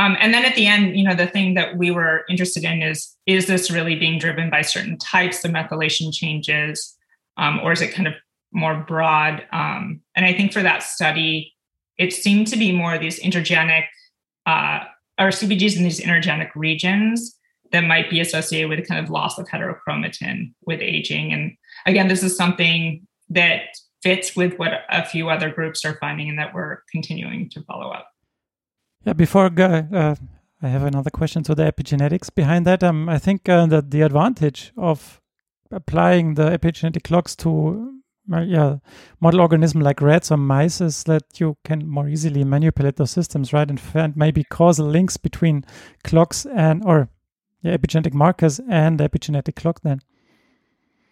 Um, 0.00 0.16
and 0.18 0.32
then 0.32 0.46
at 0.46 0.54
the 0.54 0.66
end, 0.66 0.96
you 0.96 1.04
know, 1.04 1.14
the 1.14 1.26
thing 1.26 1.52
that 1.54 1.76
we 1.76 1.90
were 1.90 2.24
interested 2.30 2.64
in 2.64 2.80
is 2.80 3.14
is 3.26 3.46
this 3.46 3.70
really 3.70 3.96
being 3.96 4.18
driven 4.18 4.48
by 4.48 4.62
certain 4.62 4.96
types 4.96 5.44
of 5.44 5.50
methylation 5.50 6.10
changes, 6.10 6.96
um, 7.36 7.60
or 7.62 7.72
is 7.72 7.82
it 7.82 7.92
kind 7.92 8.08
of 8.08 8.14
more 8.50 8.74
broad? 8.76 9.46
Um, 9.52 10.00
and 10.16 10.24
I 10.24 10.32
think 10.32 10.54
for 10.54 10.62
that 10.62 10.82
study, 10.82 11.52
it 11.98 12.14
seemed 12.14 12.46
to 12.46 12.56
be 12.56 12.72
more 12.72 12.96
these 12.96 13.20
intergenic 13.20 13.84
uh, 14.46 14.84
or 15.18 15.28
CPGs 15.28 15.76
in 15.76 15.82
these 15.82 16.00
intergenic 16.00 16.48
regions 16.56 17.36
that 17.70 17.82
might 17.82 18.08
be 18.08 18.20
associated 18.20 18.70
with 18.70 18.88
kind 18.88 19.04
of 19.04 19.10
loss 19.10 19.38
of 19.38 19.46
heterochromatin 19.48 20.54
with 20.64 20.80
aging. 20.80 21.30
And 21.30 21.52
again, 21.84 22.08
this 22.08 22.22
is 22.22 22.34
something 22.34 23.06
that 23.28 23.64
fits 24.02 24.34
with 24.34 24.58
what 24.58 24.80
a 24.88 25.04
few 25.04 25.28
other 25.28 25.50
groups 25.50 25.84
are 25.84 25.98
finding 26.00 26.30
and 26.30 26.38
that 26.38 26.54
we're 26.54 26.78
continuing 26.90 27.50
to 27.50 27.62
follow 27.64 27.90
up. 27.90 28.08
Yeah, 29.04 29.14
before 29.14 29.46
uh, 29.46 30.14
I 30.62 30.68
have 30.68 30.82
another 30.82 31.10
question 31.10 31.42
to 31.44 31.54
the 31.54 31.64
epigenetics 31.64 32.34
behind 32.34 32.66
that. 32.66 32.84
Um, 32.84 33.08
I 33.08 33.18
think 33.18 33.48
uh, 33.48 33.66
that 33.66 33.90
the 33.90 34.02
advantage 34.02 34.72
of 34.76 35.20
applying 35.70 36.34
the 36.34 36.50
epigenetic 36.50 37.04
clocks 37.04 37.34
to 37.36 38.00
uh, 38.32 38.40
yeah 38.40 38.76
model 39.20 39.40
organism 39.40 39.80
like 39.80 40.02
rats 40.02 40.30
or 40.30 40.36
mice 40.36 40.80
is 40.80 41.04
that 41.04 41.40
you 41.40 41.56
can 41.64 41.88
more 41.88 42.08
easily 42.08 42.44
manipulate 42.44 42.96
those 42.96 43.10
systems, 43.10 43.54
right, 43.54 43.70
and 43.70 43.80
find 43.80 44.16
maybe 44.16 44.44
causal 44.44 44.86
links 44.86 45.16
between 45.16 45.64
clocks 46.04 46.44
and 46.44 46.84
or 46.84 47.08
yeah, 47.62 47.76
epigenetic 47.76 48.12
markers 48.12 48.60
and 48.68 49.00
epigenetic 49.00 49.56
clock. 49.56 49.80
Then. 49.80 50.00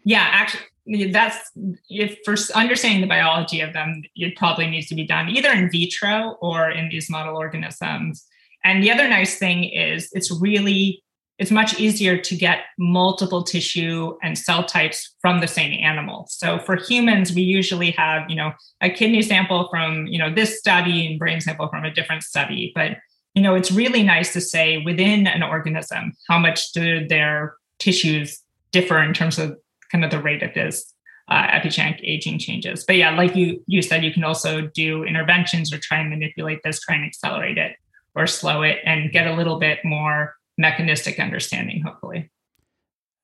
Yeah, 0.05 0.29
actually, 0.31 0.65
that's 1.11 1.51
if 1.89 2.19
for 2.25 2.35
understanding 2.55 3.01
the 3.01 3.07
biology 3.07 3.61
of 3.61 3.73
them, 3.73 4.03
it 4.17 4.37
probably 4.37 4.69
needs 4.69 4.87
to 4.89 4.95
be 4.95 5.07
done 5.07 5.29
either 5.29 5.51
in 5.51 5.71
vitro 5.71 6.37
or 6.41 6.71
in 6.71 6.89
these 6.89 7.11
model 7.11 7.37
organisms. 7.37 8.27
And 8.65 8.83
the 8.83 8.91
other 8.91 9.09
nice 9.09 9.39
thing 9.39 9.65
is 9.65 10.09
it's 10.13 10.31
really 10.41 11.03
it's 11.39 11.53
much 11.53 11.79
easier 11.79 12.19
to 12.19 12.35
get 12.35 12.65
multiple 12.79 13.45
tissue 13.45 14.17
and 14.23 14.37
cell 14.37 14.65
types 14.65 15.15
from 15.21 15.41
the 15.41 15.47
same 15.47 15.73
animal. 15.85 16.27
So 16.29 16.59
for 16.59 16.75
humans, 16.75 17.33
we 17.33 17.43
usually 17.43 17.93
have, 17.93 18.29
you 18.29 18.35
know, 18.35 18.53
a 18.81 18.91
kidney 18.91 19.23
sample 19.23 19.69
from, 19.71 20.09
you 20.09 20.19
know, 20.19 20.35
this 20.35 20.59
study 20.59 21.07
and 21.07 21.19
brain 21.19 21.41
sample 21.41 21.69
from 21.69 21.85
a 21.85 21.95
different 21.95 22.25
study. 22.25 22.73
But, 22.75 22.97
you 23.35 23.43
know, 23.43 23.55
it's 23.55 23.71
really 23.71 24.03
nice 24.03 24.33
to 24.33 24.41
say 24.41 24.79
within 24.79 25.29
an 25.29 25.45
organism, 25.45 26.13
how 26.27 26.41
much 26.41 26.73
do 26.73 27.07
their 27.07 27.55
tissues 27.79 28.43
differ 28.73 28.99
in 28.99 29.15
terms 29.15 29.39
of 29.39 29.57
kind 29.91 30.05
of 30.05 30.11
the 30.11 30.21
rate 30.21 30.43
of 30.43 30.55
this 30.55 30.93
uh, 31.29 31.47
epigenetic 31.49 32.01
aging 32.03 32.39
changes. 32.39 32.85
But 32.85 32.97
yeah, 32.97 33.15
like 33.15 33.37
you 33.37 33.63
you 33.67 33.83
said, 33.83 34.05
you 34.05 34.13
can 34.13 34.25
also 34.25 34.63
do 34.63 35.05
interventions 35.05 35.73
or 35.73 35.79
try 35.79 35.99
and 35.99 36.11
manipulate 36.11 36.61
this, 36.65 36.81
try 36.81 36.97
and 36.97 37.05
accelerate 37.05 37.59
it 37.59 37.77
or 38.15 38.27
slow 38.27 38.63
it, 38.63 38.79
and 38.85 39.13
get 39.13 39.27
a 39.27 39.35
little 39.35 39.59
bit 39.59 39.79
more 39.85 40.35
mechanistic 40.57 41.21
understanding, 41.21 41.83
hopefully. 41.83 42.31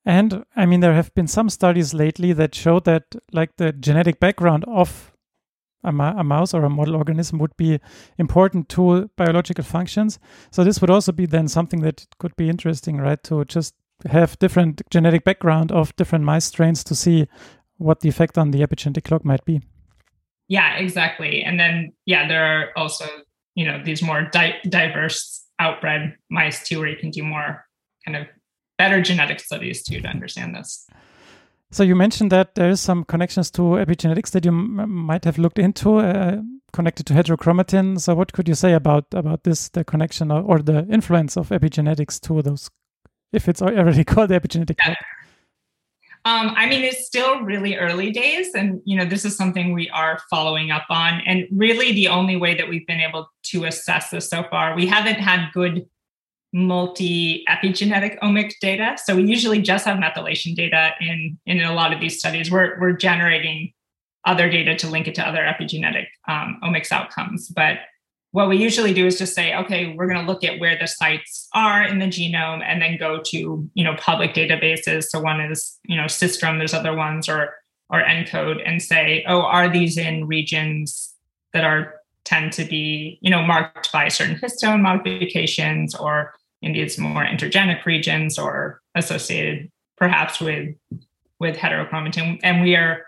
And 0.05 0.45
I 0.55 0.65
mean, 0.65 0.81
there 0.81 0.93
have 0.93 1.13
been 1.15 1.27
some 1.27 1.49
studies 1.49 1.93
lately 1.93 2.31
that 2.33 2.53
show 2.53 2.79
that, 2.81 3.03
like, 3.33 3.57
the 3.57 3.73
genetic 3.73 4.19
background 4.19 4.63
of 4.67 5.11
a, 5.83 5.89
a, 5.89 6.23
mouse 6.23 6.53
or 6.53 6.63
a 6.63 6.69
model 6.69 6.95
organism 6.95 7.39
would 7.39 7.57
be 7.57 7.79
important 8.17 8.69
to 8.69 9.09
biological 9.17 9.63
functions. 9.63 10.19
So 10.51 10.63
this 10.63 10.79
would 10.79 10.89
also 10.89 11.11
be 11.11 11.25
then 11.25 11.47
something 11.47 11.81
that 11.81 12.05
could 12.19 12.35
be 12.35 12.49
interesting, 12.49 12.97
right? 12.97 13.21
To 13.23 13.45
just 13.45 13.73
have 14.09 14.37
different 14.39 14.81
genetic 14.89 15.23
background 15.23 15.71
of 15.71 15.95
different 15.95 16.25
mice 16.25 16.45
strains 16.45 16.83
to 16.83 16.95
see 16.95 17.27
what 17.77 18.01
the 18.01 18.09
effect 18.09 18.37
on 18.37 18.51
the 18.51 18.59
epigenetic 18.59 19.03
clock 19.03 19.25
might 19.25 19.43
be. 19.45 19.61
Yeah, 20.47 20.75
exactly. 20.75 21.43
And 21.43 21.59
then, 21.59 21.93
yeah, 22.05 22.27
there 22.27 22.45
are 22.45 22.69
also, 22.77 23.05
you 23.55 23.65
know, 23.65 23.81
these 23.83 24.01
more 24.01 24.23
di- 24.31 24.59
diverse 24.69 25.43
outbred 25.59 26.13
mice 26.29 26.67
too, 26.67 26.79
where 26.79 26.89
you 26.89 26.97
can 26.97 27.09
do 27.09 27.23
more 27.23 27.65
kind 28.05 28.15
of 28.17 28.27
better 28.77 29.01
genetic 29.01 29.39
studies 29.39 29.83
too 29.83 30.01
to 30.01 30.07
understand 30.07 30.55
this. 30.55 30.87
So 31.71 31.83
you 31.83 31.95
mentioned 31.95 32.31
that 32.31 32.55
there 32.55 32.69
is 32.69 32.79
some 32.79 33.03
connections 33.03 33.49
to 33.51 33.61
epigenetics 33.61 34.31
that 34.31 34.45
you 34.45 34.51
might 34.51 35.25
have 35.25 35.37
looked 35.37 35.59
into, 35.59 35.97
uh, 35.97 36.41
connected 36.71 37.05
to 37.07 37.13
heterochromatin. 37.13 37.99
So 37.99 38.13
what 38.13 38.33
could 38.33 38.47
you 38.47 38.55
say 38.55 38.73
about 38.73 39.05
about 39.13 39.43
this, 39.43 39.69
the 39.69 39.83
connection 39.83 40.31
or, 40.31 40.41
or 40.41 40.59
the 40.61 40.85
influence 40.89 41.37
of 41.37 41.49
epigenetics 41.49 42.19
to 42.21 42.41
those 42.41 42.69
if 43.33 43.47
it's 43.47 43.61
already 43.61 44.03
called 44.05 44.29
epigenetic 44.29 44.77
clock? 44.77 44.97
Um, 46.25 46.53
I 46.55 46.65
mean, 46.67 46.83
it's 46.83 47.05
still 47.05 47.41
really 47.41 47.75
early 47.75 48.09
days, 48.09 48.55
and 48.55 48.81
you 48.83 48.97
know, 48.97 49.05
this 49.05 49.25
is 49.25 49.37
something 49.37 49.73
we 49.73 49.89
are 49.91 50.19
following 50.27 50.71
up 50.71 50.85
on. 50.89 51.21
And 51.27 51.47
really, 51.51 51.91
the 51.91 52.07
only 52.07 52.35
way 52.35 52.55
that 52.55 52.67
we've 52.67 52.87
been 52.87 52.99
able 52.99 53.29
to 53.51 53.65
assess 53.65 54.09
this 54.09 54.27
so 54.27 54.43
far, 54.49 54.75
we 54.75 54.87
haven't 54.87 55.19
had 55.19 55.51
good 55.53 55.85
multi-epigenetic 56.51 58.17
omic 58.19 58.53
data. 58.59 58.97
So 59.03 59.17
we 59.17 59.25
usually 59.25 59.61
just 59.61 59.85
have 59.85 59.97
methylation 59.97 60.55
data 60.55 60.91
in 60.99 61.37
in 61.45 61.61
a 61.61 61.73
lot 61.73 61.93
of 61.93 61.99
these 61.99 62.17
studies. 62.17 62.49
We're 62.49 62.79
we're 62.79 62.93
generating 62.93 63.73
other 64.25 64.49
data 64.49 64.75
to 64.75 64.87
link 64.87 65.07
it 65.07 65.13
to 65.15 65.27
other 65.27 65.43
epigenetic 65.43 66.07
um, 66.27 66.59
omics 66.63 66.91
outcomes, 66.91 67.49
but 67.49 67.77
what 68.35 68.49
we 68.49 68.57
usually 68.57 68.93
do 68.93 69.07
is 69.07 69.17
just 69.17 69.33
say, 69.33 69.55
okay, 69.55 69.93
we're 69.95 70.07
going 70.07 70.19
to 70.19 70.29
look 70.29 70.43
at 70.43 70.59
where 70.59 70.77
the 70.77 70.87
sites 70.87 71.47
are 71.53 71.83
in 71.83 71.99
the 71.99 72.05
genome 72.07 72.61
and 72.61 72.81
then 72.81 72.97
go 72.97 73.21
to, 73.27 73.69
you 73.73 73.83
know, 73.85 73.95
public 73.95 74.33
databases. 74.33 75.05
So 75.05 75.21
one 75.21 75.39
is, 75.39 75.79
you 75.85 75.95
know, 75.95 76.03
Cistrome, 76.03 76.57
there's 76.57 76.73
other 76.73 76.93
ones 76.93 77.29
or 77.29 77.53
or 77.89 78.01
ENCODE 78.03 78.61
and 78.65 78.81
say, 78.81 79.23
oh, 79.25 79.43
are 79.43 79.69
these 79.69 79.97
in 79.97 80.27
regions 80.27 81.13
that 81.53 81.63
are 81.63 81.93
tend 82.25 82.51
to 82.53 82.65
be, 82.65 83.19
you 83.21 83.29
know, 83.29 83.41
marked 83.41 83.89
by 83.93 84.09
certain 84.09 84.35
histone 84.35 84.81
modifications 84.81 85.95
or 85.95 86.33
in 86.61 86.73
these 86.73 86.97
more 86.97 87.23
intergenic 87.23 87.85
regions 87.85 88.37
or 88.37 88.81
associated 88.95 89.71
perhaps 89.95 90.41
with 90.41 90.75
with 91.39 91.55
heterochromatin. 91.55 92.41
And 92.43 92.61
we 92.61 92.75
are 92.75 93.05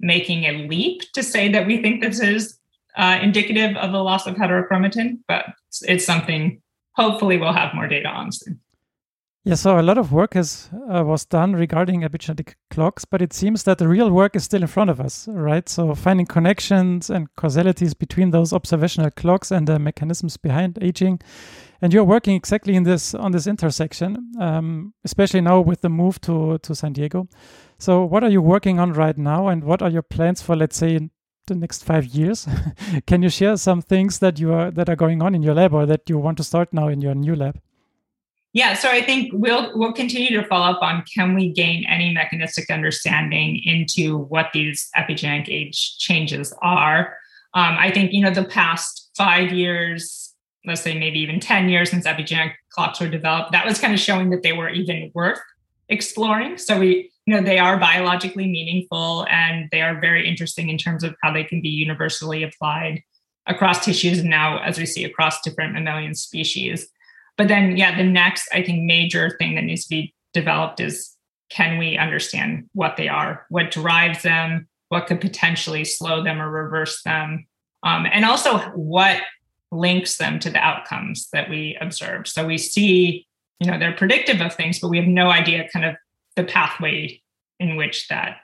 making 0.00 0.42
a 0.42 0.66
leap 0.66 1.02
to 1.12 1.22
say 1.22 1.52
that 1.52 1.68
we 1.68 1.80
think 1.80 2.02
this 2.02 2.18
is 2.18 2.55
uh, 2.96 3.18
indicative 3.22 3.76
of 3.76 3.92
a 3.92 4.02
loss 4.02 4.26
of 4.26 4.34
heterochromatin, 4.36 5.18
but 5.28 5.46
it's 5.82 6.04
something 6.04 6.60
hopefully 6.94 7.36
we'll 7.36 7.52
have 7.52 7.74
more 7.74 7.88
data 7.88 8.08
on 8.08 8.32
soon. 8.32 8.60
Yeah, 9.46 9.54
so 9.54 9.78
a 9.78 9.80
lot 9.80 9.96
of 9.96 10.10
work 10.10 10.34
has 10.34 10.68
uh, 10.90 11.04
was 11.04 11.24
done 11.24 11.52
regarding 11.52 12.00
epigenetic 12.00 12.54
clocks, 12.68 13.04
but 13.04 13.22
it 13.22 13.32
seems 13.32 13.62
that 13.62 13.78
the 13.78 13.86
real 13.86 14.10
work 14.10 14.34
is 14.34 14.42
still 14.42 14.60
in 14.60 14.66
front 14.66 14.90
of 14.90 14.98
us, 14.98 15.28
right? 15.28 15.68
So 15.68 15.94
finding 15.94 16.26
connections 16.26 17.10
and 17.10 17.28
causalities 17.36 17.94
between 17.94 18.32
those 18.32 18.52
observational 18.52 19.12
clocks 19.12 19.52
and 19.52 19.68
the 19.68 19.78
mechanisms 19.78 20.36
behind 20.36 20.80
aging, 20.82 21.20
and 21.80 21.92
you're 21.92 22.02
working 22.02 22.34
exactly 22.34 22.74
in 22.74 22.82
this 22.82 23.14
on 23.14 23.30
this 23.30 23.46
intersection, 23.46 24.32
um, 24.40 24.94
especially 25.04 25.42
now 25.42 25.60
with 25.60 25.80
the 25.80 25.90
move 25.90 26.20
to 26.22 26.58
to 26.58 26.74
San 26.74 26.92
Diego. 26.92 27.28
So, 27.78 28.04
what 28.04 28.24
are 28.24 28.30
you 28.30 28.42
working 28.42 28.80
on 28.80 28.94
right 28.94 29.16
now, 29.16 29.46
and 29.46 29.62
what 29.62 29.80
are 29.80 29.90
your 29.90 30.02
plans 30.02 30.42
for, 30.42 30.56
let's 30.56 30.76
say, 30.76 31.08
the 31.46 31.54
next 31.54 31.84
five 31.84 32.06
years. 32.06 32.46
Can 33.06 33.22
you 33.22 33.28
share 33.28 33.56
some 33.56 33.82
things 33.82 34.18
that 34.18 34.38
you 34.38 34.52
are 34.52 34.70
that 34.70 34.88
are 34.88 34.96
going 34.96 35.22
on 35.22 35.34
in 35.34 35.42
your 35.42 35.54
lab 35.54 35.72
or 35.72 35.86
that 35.86 36.08
you 36.08 36.18
want 36.18 36.36
to 36.38 36.44
start 36.44 36.72
now 36.72 36.88
in 36.88 37.00
your 37.00 37.14
new 37.14 37.34
lab? 37.34 37.60
Yeah, 38.52 38.72
so 38.72 38.88
I 38.88 39.02
think 39.02 39.32
we'll 39.34 39.70
we'll 39.78 39.92
continue 39.92 40.40
to 40.40 40.48
follow 40.48 40.72
up 40.72 40.82
on 40.82 41.04
can 41.14 41.34
we 41.34 41.52
gain 41.52 41.84
any 41.84 42.14
mechanistic 42.14 42.70
understanding 42.70 43.60
into 43.64 44.16
what 44.16 44.46
these 44.54 44.88
epigenetic 44.96 45.48
age 45.48 45.98
changes 45.98 46.54
are. 46.62 47.16
Um, 47.52 47.76
I 47.78 47.90
think 47.90 48.12
you 48.12 48.22
know 48.22 48.30
the 48.30 48.44
past 48.44 49.10
five 49.14 49.52
years, 49.52 50.34
let's 50.64 50.80
say 50.80 50.98
maybe 50.98 51.18
even 51.20 51.38
ten 51.38 51.68
years 51.68 51.90
since 51.90 52.06
epigenetic 52.06 52.54
clocks 52.70 52.98
were 52.98 53.08
developed, 53.08 53.52
that 53.52 53.66
was 53.66 53.78
kind 53.78 53.92
of 53.92 54.00
showing 54.00 54.30
that 54.30 54.42
they 54.42 54.54
were 54.54 54.70
even 54.70 55.10
worth 55.14 55.40
exploring. 55.90 56.56
So 56.56 56.78
we 56.78 57.10
you 57.26 57.34
know 57.34 57.42
they 57.42 57.58
are 57.58 57.78
biologically 57.78 58.46
meaningful 58.46 59.26
and 59.30 59.68
they 59.72 59.82
are 59.82 60.00
very 60.00 60.28
interesting 60.28 60.68
in 60.68 60.78
terms 60.78 61.02
of 61.02 61.14
how 61.22 61.32
they 61.32 61.44
can 61.44 61.60
be 61.60 61.68
universally 61.68 62.42
applied 62.42 63.02
across 63.46 63.84
tissues 63.84 64.20
and 64.20 64.30
now 64.30 64.58
as 64.58 64.78
we 64.78 64.86
see 64.86 65.04
across 65.04 65.40
different 65.42 65.74
mammalian 65.74 66.14
species. 66.14 66.88
But 67.36 67.48
then 67.48 67.76
yeah 67.76 67.96
the 67.96 68.04
next 68.04 68.48
i 68.52 68.62
think 68.62 68.84
major 68.84 69.36
thing 69.38 69.54
that 69.56 69.64
needs 69.64 69.84
to 69.84 69.90
be 69.90 70.14
developed 70.32 70.80
is 70.80 71.16
can 71.48 71.78
we 71.78 71.96
understand 71.96 72.68
what 72.72 72.96
they 72.96 73.08
are? 73.08 73.46
What 73.50 73.70
drives 73.70 74.22
them? 74.22 74.66
What 74.88 75.06
could 75.06 75.20
potentially 75.20 75.84
slow 75.84 76.22
them 76.22 76.40
or 76.42 76.50
reverse 76.50 77.02
them? 77.02 77.46
Um, 77.84 78.06
and 78.10 78.24
also 78.24 78.58
what 78.70 79.22
links 79.70 80.16
them 80.16 80.40
to 80.40 80.50
the 80.50 80.58
outcomes 80.58 81.28
that 81.32 81.48
we 81.48 81.78
observe. 81.80 82.26
So 82.26 82.46
we 82.46 82.58
see 82.58 83.26
you 83.60 83.70
know 83.70 83.78
they're 83.78 83.92
predictive 83.92 84.40
of 84.40 84.54
things 84.54 84.78
but 84.78 84.88
we 84.88 84.98
have 84.98 85.06
no 85.06 85.30
idea 85.30 85.68
kind 85.72 85.84
of 85.84 85.96
the 86.36 86.44
pathway 86.44 87.20
in 87.58 87.76
which 87.76 88.08
that 88.08 88.38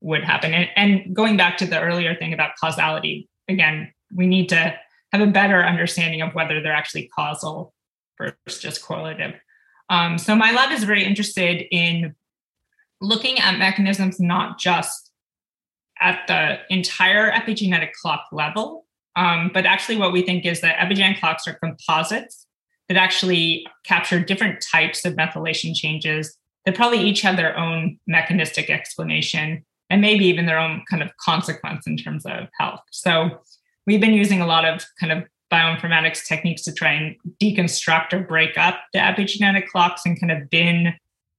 would 0.00 0.24
happen. 0.24 0.54
And, 0.54 0.68
and 0.76 1.14
going 1.14 1.36
back 1.36 1.58
to 1.58 1.66
the 1.66 1.80
earlier 1.80 2.14
thing 2.14 2.32
about 2.32 2.52
causality 2.60 3.28
again 3.48 3.92
we 4.14 4.26
need 4.26 4.48
to 4.48 4.74
have 5.12 5.20
a 5.20 5.26
better 5.26 5.62
understanding 5.62 6.22
of 6.22 6.34
whether 6.34 6.60
they're 6.60 6.72
actually 6.72 7.08
causal 7.14 7.74
versus 8.18 8.60
just 8.60 8.82
correlative. 8.82 9.34
Um, 9.88 10.18
so 10.18 10.36
my 10.36 10.52
lab 10.52 10.70
is 10.70 10.84
very 10.84 11.04
interested 11.04 11.64
in 11.72 12.14
looking 13.00 13.38
at 13.38 13.58
mechanisms 13.58 14.20
not 14.20 14.58
just 14.58 15.10
at 16.00 16.26
the 16.28 16.58
entire 16.74 17.30
epigenetic 17.30 17.90
clock 18.00 18.26
level 18.32 18.86
um, 19.16 19.50
but 19.52 19.66
actually 19.66 19.96
what 19.96 20.12
we 20.12 20.22
think 20.22 20.46
is 20.46 20.60
that 20.60 20.76
epigenetic 20.76 21.18
clocks 21.18 21.48
are 21.48 21.54
composites 21.54 22.46
that 22.88 22.96
actually 22.96 23.66
capture 23.84 24.20
different 24.20 24.60
types 24.60 25.04
of 25.04 25.14
methylation 25.14 25.74
changes 25.74 26.36
that 26.64 26.74
probably 26.74 27.00
each 27.00 27.22
have 27.22 27.36
their 27.36 27.56
own 27.56 27.98
mechanistic 28.06 28.70
explanation 28.70 29.64
and 29.88 30.00
maybe 30.00 30.26
even 30.26 30.46
their 30.46 30.58
own 30.58 30.82
kind 30.88 31.02
of 31.02 31.16
consequence 31.16 31.86
in 31.86 31.96
terms 31.96 32.24
of 32.26 32.48
health. 32.58 32.80
So 32.92 33.40
we've 33.86 34.00
been 34.00 34.14
using 34.14 34.40
a 34.40 34.46
lot 34.46 34.64
of 34.64 34.84
kind 34.98 35.12
of 35.12 35.24
bioinformatics 35.52 36.24
techniques 36.26 36.62
to 36.62 36.72
try 36.72 36.92
and 36.92 37.16
deconstruct 37.42 38.12
or 38.12 38.20
break 38.20 38.56
up 38.56 38.80
the 38.92 39.00
epigenetic 39.00 39.66
clocks 39.66 40.02
and 40.06 40.18
kind 40.20 40.30
of 40.30 40.48
bin 40.48 40.94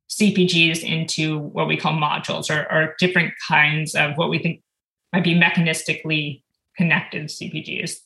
CPGs 0.09 0.83
into 0.83 1.39
what 1.39 1.67
we 1.67 1.77
call 1.77 1.93
modules 1.93 2.49
or, 2.49 2.69
or 2.69 2.95
different 2.99 3.33
kinds 3.47 3.95
of 3.95 4.17
what 4.17 4.29
we 4.29 4.39
think 4.39 4.61
might 5.13 5.23
be 5.23 5.33
mechanistically 5.33 6.41
connected 6.75 7.27
CPGs. 7.27 7.99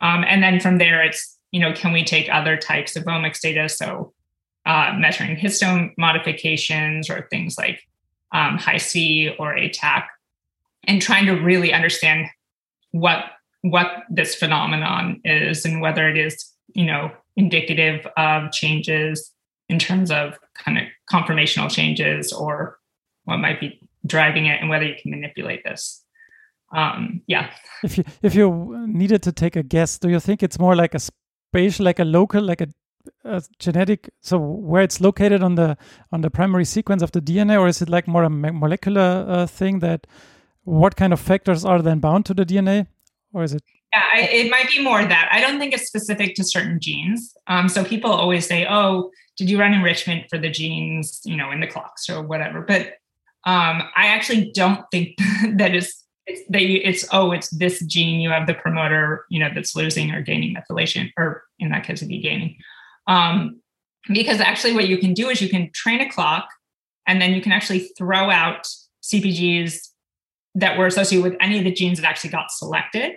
Um, 0.00 0.24
and 0.26 0.42
then 0.42 0.58
from 0.58 0.78
there, 0.78 1.02
it's 1.02 1.36
you 1.52 1.60
know, 1.60 1.72
can 1.72 1.92
we 1.92 2.04
take 2.04 2.28
other 2.30 2.56
types 2.56 2.96
of 2.96 3.04
omics 3.04 3.40
data? 3.40 3.68
So 3.68 4.12
uh, 4.66 4.92
measuring 4.98 5.36
histone 5.36 5.92
modifications 5.96 7.08
or 7.08 7.26
things 7.30 7.56
like 7.56 7.80
um, 8.32 8.58
Hi-C 8.58 9.34
or 9.38 9.54
ATAC, 9.54 10.04
and 10.84 11.00
trying 11.00 11.26
to 11.26 11.32
really 11.32 11.72
understand 11.72 12.26
what 12.90 13.24
what 13.62 14.04
this 14.10 14.34
phenomenon 14.34 15.20
is 15.24 15.64
and 15.64 15.80
whether 15.80 16.08
it 16.08 16.16
is, 16.16 16.52
you 16.74 16.84
know, 16.84 17.10
indicative 17.36 18.06
of 18.16 18.52
changes 18.52 19.32
in 19.68 19.78
terms 19.78 20.10
of 20.10 20.38
kind 20.54 20.78
of 20.78 20.84
conformational 21.10 21.70
changes 21.70 22.32
or 22.32 22.78
what 23.24 23.38
might 23.38 23.58
be 23.58 23.80
driving 24.06 24.46
it 24.46 24.60
and 24.60 24.70
whether 24.70 24.84
you 24.84 24.94
can 25.00 25.10
manipulate 25.10 25.64
this. 25.64 26.04
Um, 26.72 27.22
yeah. 27.26 27.50
If 27.82 27.98
you 27.98 28.04
if 28.22 28.34
you 28.34 28.86
needed 28.86 29.22
to 29.24 29.32
take 29.32 29.56
a 29.56 29.62
guess, 29.62 29.98
do 29.98 30.08
you 30.08 30.20
think 30.20 30.42
it's 30.42 30.58
more 30.58 30.76
like 30.76 30.94
a 30.94 31.00
spatial, 31.00 31.84
like 31.84 31.98
a 31.98 32.04
local, 32.04 32.42
like 32.42 32.60
a, 32.60 32.68
a, 33.24 33.42
genetic, 33.58 34.10
so 34.20 34.38
where 34.38 34.82
it's 34.82 35.00
located 35.00 35.42
on 35.42 35.54
the 35.54 35.76
on 36.12 36.20
the 36.20 36.30
primary 36.30 36.64
sequence 36.64 37.02
of 37.02 37.12
the 37.12 37.20
DNA, 37.20 37.58
or 37.58 37.68
is 37.68 37.82
it 37.82 37.88
like 37.88 38.06
more 38.06 38.24
a 38.24 38.30
molecular 38.30 39.24
uh, 39.28 39.46
thing 39.46 39.80
that 39.80 40.06
what 40.64 40.96
kind 40.96 41.12
of 41.12 41.20
factors 41.20 41.64
are 41.64 41.82
then 41.82 41.98
bound 41.98 42.26
to 42.26 42.34
the 42.34 42.44
DNA, 42.44 42.86
or 43.32 43.44
is 43.44 43.54
it? 43.54 43.62
Yeah, 43.94 44.02
I, 44.14 44.20
it 44.22 44.50
might 44.50 44.68
be 44.68 44.82
more 44.82 45.02
that. 45.04 45.28
I 45.30 45.40
don't 45.40 45.58
think 45.58 45.72
it's 45.72 45.86
specific 45.86 46.34
to 46.36 46.44
certain 46.44 46.80
genes. 46.80 47.34
Um, 47.46 47.68
so 47.68 47.84
people 47.84 48.10
always 48.10 48.46
say, 48.46 48.66
"Oh, 48.68 49.10
did 49.36 49.48
you 49.48 49.58
run 49.58 49.72
enrichment 49.72 50.26
for 50.28 50.38
the 50.38 50.50
genes, 50.50 51.20
you 51.24 51.36
know, 51.36 51.50
in 51.50 51.60
the 51.60 51.66
clocks 51.66 52.08
or 52.08 52.22
whatever?" 52.22 52.62
But 52.62 52.94
um, 53.44 53.82
I 53.96 54.08
actually 54.08 54.50
don't 54.52 54.84
think 54.90 55.16
that 55.56 55.74
it's 55.74 56.06
you, 56.26 56.80
it's 56.82 57.06
oh 57.12 57.32
it's 57.32 57.48
this 57.50 57.84
gene 57.86 58.20
you 58.20 58.30
have 58.30 58.46
the 58.46 58.54
promoter 58.54 59.24
you 59.30 59.38
know 59.38 59.48
that's 59.54 59.76
losing 59.76 60.10
or 60.10 60.20
gaining 60.22 60.54
methylation 60.54 61.10
or 61.16 61.44
in 61.58 61.70
that 61.70 61.84
case 61.84 61.98
it'd 61.98 62.08
be 62.08 62.20
gaining 62.20 62.56
um, 63.06 63.60
because 64.08 64.40
actually 64.40 64.72
what 64.72 64.88
you 64.88 64.98
can 64.98 65.14
do 65.14 65.28
is 65.28 65.40
you 65.40 65.48
can 65.48 65.70
train 65.72 66.00
a 66.00 66.10
clock 66.10 66.48
and 67.06 67.20
then 67.20 67.32
you 67.32 67.40
can 67.40 67.52
actually 67.52 67.90
throw 67.98 68.30
out 68.30 68.66
cpgs 69.02 69.88
that 70.54 70.78
were 70.78 70.86
associated 70.86 71.22
with 71.30 71.40
any 71.40 71.58
of 71.58 71.64
the 71.64 71.72
genes 71.72 72.00
that 72.00 72.06
actually 72.06 72.30
got 72.30 72.50
selected. 72.50 73.12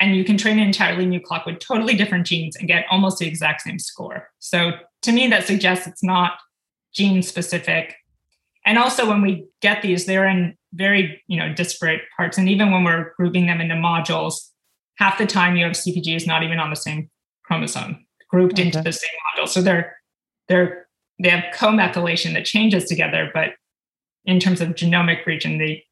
And 0.00 0.14
you 0.14 0.24
can 0.24 0.38
train 0.38 0.58
an 0.60 0.66
entirely 0.66 1.06
new 1.06 1.20
clock 1.20 1.44
with 1.44 1.58
totally 1.58 1.96
different 1.96 2.26
genes 2.26 2.54
and 2.56 2.68
get 2.68 2.86
almost 2.90 3.18
the 3.18 3.26
exact 3.26 3.62
same 3.62 3.78
score. 3.78 4.28
So 4.38 4.72
to 5.02 5.12
me 5.12 5.26
that 5.28 5.44
suggests 5.44 5.86
it's 5.86 6.04
not 6.04 6.38
gene 6.94 7.22
specific. 7.22 7.96
And 8.64 8.78
also 8.78 9.08
when 9.08 9.22
we 9.22 9.46
get 9.60 9.82
these 9.82 10.06
they're 10.06 10.28
in 10.28 10.56
very 10.72 11.22
you 11.26 11.38
know 11.38 11.52
disparate 11.52 12.02
parts. 12.16 12.38
And 12.38 12.48
even 12.48 12.70
when 12.70 12.84
we're 12.84 13.12
grouping 13.16 13.46
them 13.46 13.60
into 13.60 13.74
modules 13.74 14.34
half 14.98 15.16
the 15.16 15.26
time 15.26 15.56
you 15.56 15.64
have 15.64 15.72
cpgs 15.72 16.26
not 16.26 16.42
even 16.42 16.58
on 16.58 16.70
the 16.70 16.76
same 16.76 17.08
chromosome 17.44 18.04
grouped 18.28 18.54
okay. 18.54 18.66
into 18.66 18.82
the 18.82 18.92
same 18.92 19.10
module. 19.36 19.48
So 19.48 19.62
they're 19.62 19.96
they're 20.48 20.86
they 21.20 21.30
have 21.30 21.44
co-methylation 21.52 22.32
that 22.34 22.44
changes 22.44 22.84
together 22.84 23.30
but 23.34 23.50
in 24.24 24.38
terms 24.38 24.60
of 24.60 24.68
genomic 24.70 25.26
region 25.26 25.58
they 25.58 25.84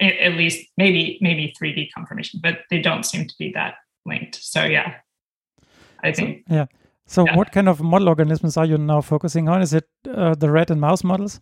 at 0.00 0.34
least 0.34 0.68
maybe 0.76 1.18
maybe 1.20 1.54
3d 1.60 1.88
conformation 1.94 2.38
but 2.42 2.58
they 2.70 2.80
don't 2.80 3.04
seem 3.04 3.26
to 3.26 3.34
be 3.38 3.50
that 3.52 3.74
linked. 4.06 4.36
So 4.36 4.64
yeah. 4.64 4.94
I 6.02 6.12
think 6.12 6.44
so, 6.48 6.54
yeah. 6.54 6.66
So 7.06 7.24
yeah. 7.24 7.36
what 7.36 7.52
kind 7.52 7.68
of 7.68 7.80
model 7.80 8.08
organisms 8.08 8.56
are 8.56 8.66
you 8.66 8.78
now 8.78 9.00
focusing 9.00 9.48
on? 9.48 9.62
Is 9.62 9.72
it 9.72 9.88
uh, 10.08 10.34
the 10.34 10.50
rat 10.50 10.70
and 10.70 10.80
mouse 10.80 11.02
models? 11.02 11.40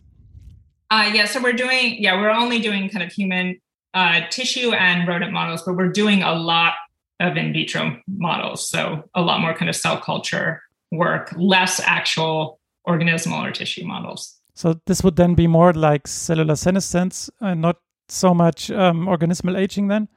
Uh, 0.89 1.11
yeah, 1.13 1.25
so 1.25 1.41
we're 1.41 1.53
doing, 1.53 2.01
yeah, 2.01 2.19
we're 2.19 2.31
only 2.31 2.59
doing 2.59 2.87
kind 2.89 3.03
of 3.03 3.11
human 3.11 3.59
uh, 3.93 4.21
tissue 4.29 4.71
and 4.71 5.07
rodent 5.07 5.33
models, 5.33 5.63
but 5.63 5.75
we're 5.75 5.91
doing 5.91 6.23
a 6.23 6.33
lot 6.33 6.73
of 7.19 7.37
in 7.37 7.53
vitro 7.53 7.97
models. 8.07 8.69
So 8.69 9.03
a 9.15 9.21
lot 9.21 9.41
more 9.41 9.53
kind 9.53 9.69
of 9.69 9.75
cell 9.75 9.99
culture 9.99 10.61
work, 10.91 11.33
less 11.35 11.79
actual 11.83 12.59
organismal 12.87 13.47
or 13.47 13.51
tissue 13.51 13.85
models. 13.85 14.35
So 14.53 14.79
this 14.85 15.03
would 15.03 15.15
then 15.15 15.35
be 15.35 15.47
more 15.47 15.73
like 15.73 16.07
cellular 16.07 16.55
senescence 16.55 17.29
and 17.41 17.61
not 17.61 17.77
so 18.09 18.33
much 18.33 18.71
um, 18.71 19.05
organismal 19.05 19.57
aging 19.57 19.87
then? 19.87 20.07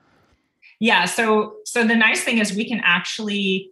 Yeah. 0.78 1.04
So 1.04 1.56
so 1.64 1.86
the 1.86 1.96
nice 1.96 2.22
thing 2.24 2.38
is 2.38 2.54
we 2.54 2.68
can 2.68 2.80
actually 2.82 3.70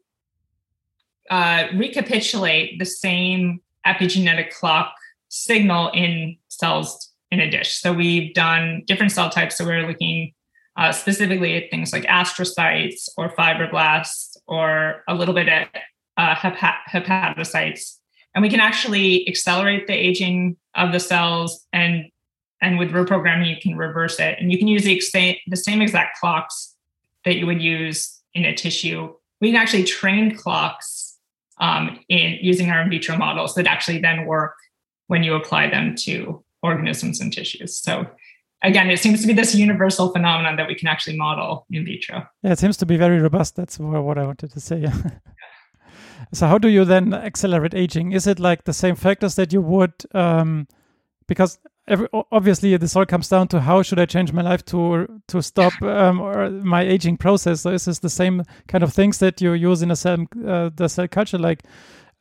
uh, 1.31 1.69
recapitulate 1.75 2.79
the 2.79 2.85
same 2.85 3.61
epigenetic 3.87 4.53
clock 4.53 4.95
signal 5.29 5.91
in 5.95 6.37
cells 6.49 7.13
in 7.31 7.41
a 7.41 7.51
dish. 7.51 7.75
So 7.81 7.93
we've 7.93 8.35
done 8.35 8.83
different 8.87 9.13
cell 9.13 9.31
types. 9.31 9.57
So 9.57 9.65
we're 9.65 9.87
looking 9.87 10.33
uh, 10.79 10.93
specifically 10.93 11.69
things 11.71 11.93
like 11.93 12.05
astrocytes 12.05 13.09
or 13.19 13.29
fibroblasts 13.35 14.37
or 14.47 15.05
a 15.09 15.15
little 15.15 15.35
bit 15.35 15.49
at 15.49 15.69
uh, 16.17 16.35
hepatocytes. 16.35 17.97
And 18.35 18.43
we 18.43 18.49
can 18.49 18.61
actually 18.61 19.29
accelerate 19.29 19.87
the 19.87 19.93
aging 19.93 20.57
of 20.75 20.93
the 20.93 21.01
cells 21.01 21.67
and 21.73 22.07
and 22.61 22.79
with 22.79 22.91
reprogramming 22.91 23.49
you 23.49 23.61
can 23.61 23.77
reverse 23.77 24.19
it 24.19 24.37
and 24.41 24.51
you 24.51 24.59
can 24.59 24.67
use 24.67 24.83
the, 24.83 24.97
ex- 24.97 25.13
the 25.13 25.57
same 25.57 25.81
exact 25.81 26.19
clocks 26.19 26.75
that 27.25 27.37
you 27.37 27.47
would 27.47 27.63
use 27.63 28.21
in 28.35 28.45
a 28.45 28.55
tissue 28.55 29.13
we 29.41 29.53
can 29.53 29.61
actually 29.61 29.85
train 29.85 30.35
clocks 30.35 31.19
um, 31.61 32.01
in 32.09 32.39
using 32.41 32.71
our 32.71 32.83
in 32.83 32.91
vitro 32.91 33.17
models 33.17 33.55
that 33.55 33.67
actually 33.67 33.99
then 33.99 34.27
work 34.27 34.55
when 35.07 35.23
you 35.23 35.35
apply 35.35 35.69
them 35.69 35.95
to 35.95 36.45
organisms 36.63 37.21
and 37.21 37.33
tissues. 37.33 37.79
So 37.79 38.07
again, 38.63 38.91
it 38.91 38.99
seems 38.99 39.21
to 39.23 39.27
be 39.27 39.33
this 39.33 39.55
universal 39.55 40.11
phenomenon 40.13 40.57
that 40.57 40.69
we 40.69 40.75
can 40.75 40.89
actually 40.89 41.17
model 41.17 41.67
in 41.71 41.85
vitro. 41.85 42.27
Yeah, 42.43 42.53
it 42.53 42.59
seems 42.59 42.77
to 42.79 42.87
be 42.87 42.97
very 42.97 43.19
robust. 43.19 43.57
That's 43.57 43.79
what 43.79 44.19
I 44.19 44.25
wanted 44.25 44.51
to 44.53 44.61
say. 44.61 44.87
so 46.33 46.47
how 46.47 46.59
do 46.59 46.69
you 46.69 46.85
then 46.85 47.15
accelerate 47.15 47.75
aging? 47.75 48.13
Is 48.13 48.27
it 48.27 48.39
like 48.39 48.65
the 48.65 48.73
same 48.73 48.97
factors 48.97 49.35
that 49.37 49.53
you 49.53 49.61
would 49.63 49.93
um, 50.15 50.67
because 51.29 51.59
every, 51.87 52.09
obviously 52.33 52.77
this 52.77 52.97
all 52.97 53.07
comes 53.07 53.29
down 53.29 53.47
to 53.49 53.61
how 53.61 53.83
should 53.83 53.99
I 54.01 54.07
change 54.07 54.33
my 54.33 54.43
life 54.43 54.65
to 54.67 55.07
to 55.29 55.43
stop 55.43 55.73
um, 55.83 56.21
or 56.21 56.51
my 56.51 56.83
aging 56.83 57.17
process. 57.19 57.63
So 57.63 57.71
is 57.71 57.85
this 57.85 58.01
the 58.01 58.11
same 58.11 58.43
kind 58.67 58.83
of 58.83 58.93
things 58.93 59.19
that 59.19 59.41
you 59.41 59.53
use 59.53 59.83
in 59.83 59.91
a 59.91 59.97
cell 59.97 60.27
uh, 60.47 60.71
the 60.75 60.89
cell 60.89 61.07
culture 61.07 61.39
like 61.39 61.63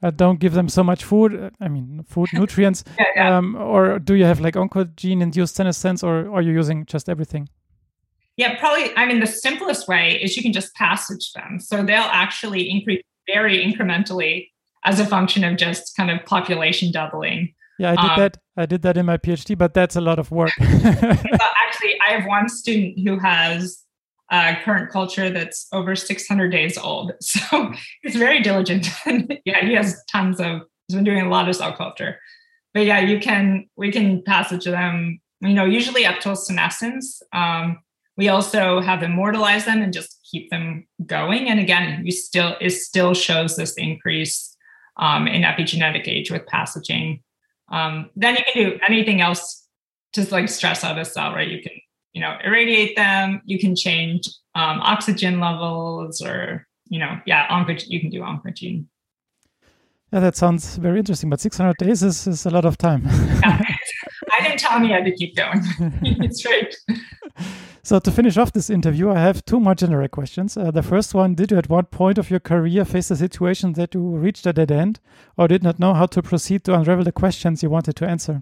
uh, 0.04 0.12
don't 0.12 0.40
give 0.40 0.54
them 0.54 0.70
so 0.70 0.84
much 0.84 1.04
food. 1.04 1.36
Uh, 1.36 1.50
I 1.60 1.68
mean, 1.68 2.04
food 2.08 2.30
nutrients. 2.34 2.84
yeah, 2.98 3.06
yeah. 3.16 3.38
Um, 3.38 3.56
or 3.56 4.00
do 4.00 4.16
you 4.16 4.26
have 4.26 4.40
like 4.40 4.56
oncogene 4.56 5.22
induced 5.22 5.56
senescence, 5.56 6.04
or 6.04 6.32
are 6.32 6.42
you 6.42 6.52
using 6.52 6.86
just 6.86 7.10
everything? 7.10 7.50
Yeah, 8.38 8.60
probably. 8.60 8.96
I 8.96 9.06
mean, 9.06 9.20
the 9.20 9.28
simplest 9.28 9.88
way 9.88 10.20
is 10.22 10.38
you 10.38 10.44
can 10.44 10.54
just 10.54 10.74
passage 10.76 11.34
them. 11.34 11.60
So 11.60 11.84
they'll 11.84 12.12
actually 12.12 12.70
increase 12.70 13.02
very 13.28 13.66
incrementally 13.66 14.50
as 14.86 15.00
a 15.00 15.06
function 15.06 15.44
of 15.44 15.58
just 15.58 15.96
kind 15.98 16.12
of 16.12 16.24
population 16.26 16.92
doubling. 16.92 17.54
Yeah, 17.80 17.92
I 17.92 17.96
did 17.96 18.12
um, 18.12 18.20
that. 18.20 18.38
I 18.56 18.66
did 18.66 18.82
that 18.84 18.98
in 18.98 19.06
my 19.06 19.18
PhD, 19.18 19.58
but 19.58 19.74
that's 19.74 19.96
a 19.96 20.02
lot 20.02 20.20
of 20.20 20.32
work. 20.32 20.52
actually, 20.60 21.96
I 22.08 22.12
have 22.12 22.26
one 22.26 22.50
student 22.50 23.00
who 23.00 23.20
has 23.20 23.84
a 24.30 24.58
current 24.63 24.92
culture 24.92 25.30
that's 25.30 25.68
over 25.72 25.96
600 25.96 26.50
days 26.52 26.78
old. 26.78 27.13
So 27.22 27.74
he's 28.02 28.16
very 28.16 28.42
diligent. 28.42 28.88
yeah, 29.46 29.66
he 29.66 29.74
has 29.74 30.04
tons 30.12 30.40
of, 30.40 30.62
he's 30.88 30.96
been 30.96 31.04
doing 31.04 31.22
a 31.22 31.30
lot 31.30 31.48
of 31.48 31.56
cell 31.56 31.74
culture. 31.74 32.20
But 32.74 32.86
yeah, 32.86 33.00
you 33.00 33.20
can, 33.20 33.70
we 33.76 33.92
can 33.92 34.24
passage 34.24 34.66
them, 34.66 35.20
you 35.42 35.54
know, 35.54 35.66
usually 35.66 36.06
up 36.06 36.20
till 36.20 36.36
senescence. 36.36 37.22
Um, 37.34 37.80
we 38.18 38.30
also 38.30 38.82
have 38.82 39.04
immortalized 39.04 39.68
them 39.68 39.82
and 39.82 39.94
just 39.94 40.20
keep 40.30 40.50
them 40.50 40.88
going. 41.06 41.48
And 41.50 41.60
again, 41.60 42.06
you 42.06 42.12
still, 42.12 42.56
it 42.60 42.72
still 42.72 43.13
shows 43.13 43.56
this 43.56 43.76
increase 43.76 44.56
um, 44.98 45.28
in 45.28 45.44
epigenetic 45.44 46.08
age 46.08 46.32
with 46.32 46.46
passaging. 46.48 47.22
Um, 47.72 48.10
then 48.16 48.36
you 48.36 48.44
can 48.44 48.72
do 48.72 48.80
anything 48.88 49.22
else 49.22 49.68
to 50.13 50.28
like 50.32 50.50
stress 50.50 50.84
out 50.84 50.98
a 50.98 51.06
cell, 51.06 51.34
right? 51.34 51.48
You 51.48 51.62
can, 51.62 51.74
you 52.17 52.23
know, 52.23 52.36
irradiate 52.43 52.95
them. 52.95 53.43
You 53.45 53.60
can 53.60 53.75
change 53.75 54.27
um, 54.56 54.80
oxygen 54.82 55.39
levels, 55.39 56.19
or 56.19 56.65
you 56.89 56.97
know, 56.97 57.19
yeah, 57.27 57.47
oncogene. 57.49 57.89
You 57.89 58.01
can 58.01 58.10
do 58.10 58.21
oncogene. 58.21 58.86
Yeah, 60.12 60.21
that 60.21 60.36
sounds 60.36 60.77
very 60.77 60.97
interesting. 60.97 61.30
But 61.30 61.41
600 61.41 61.77
days 61.77 62.01
is, 62.01 62.25
is 62.25 62.47
a 62.47 62.49
lot 62.49 62.65
of 62.65 62.75
time. 62.80 63.03
yeah. 63.06 63.62
I 64.34 64.41
didn't 64.41 64.58
tell 64.58 64.80
me 64.80 64.93
I 64.93 64.97
had 64.97 65.06
to 65.06 65.15
keep 65.15 65.36
going. 65.36 65.62
it's 66.01 66.43
right. 66.43 66.75
So 67.84 67.99
to 67.99 68.12
finish 68.12 68.36
off 68.36 68.51
this 68.51 68.69
interview, 68.69 69.12
I 69.12 69.19
have 69.19 69.45
two 69.45 69.60
more 69.60 69.75
generic 69.75 70.12
questions. 70.12 70.58
Uh, 70.58 70.71
the 70.71 70.84
first 70.84 71.13
one, 71.13 71.36
did 71.36 71.51
you 71.51 71.58
at 71.58 71.69
one 71.69 71.86
point 71.86 72.17
of 72.17 72.32
your 72.32 72.39
career 72.39 72.84
face 72.84 73.12
a 73.12 73.15
situation 73.15 73.73
that 73.73 73.93
you 73.93 74.01
reached 74.01 74.45
a 74.47 74.53
dead 74.53 74.71
end 74.71 74.99
or 75.38 75.47
did 75.47 75.62
not 75.62 75.80
know 75.80 75.93
how 75.93 76.08
to 76.08 76.23
proceed 76.23 76.63
to 76.63 76.73
unravel 76.73 77.03
the 77.06 77.12
questions 77.12 77.62
you 77.62 77.69
wanted 77.69 77.95
to 77.97 78.10
answer? 78.10 78.41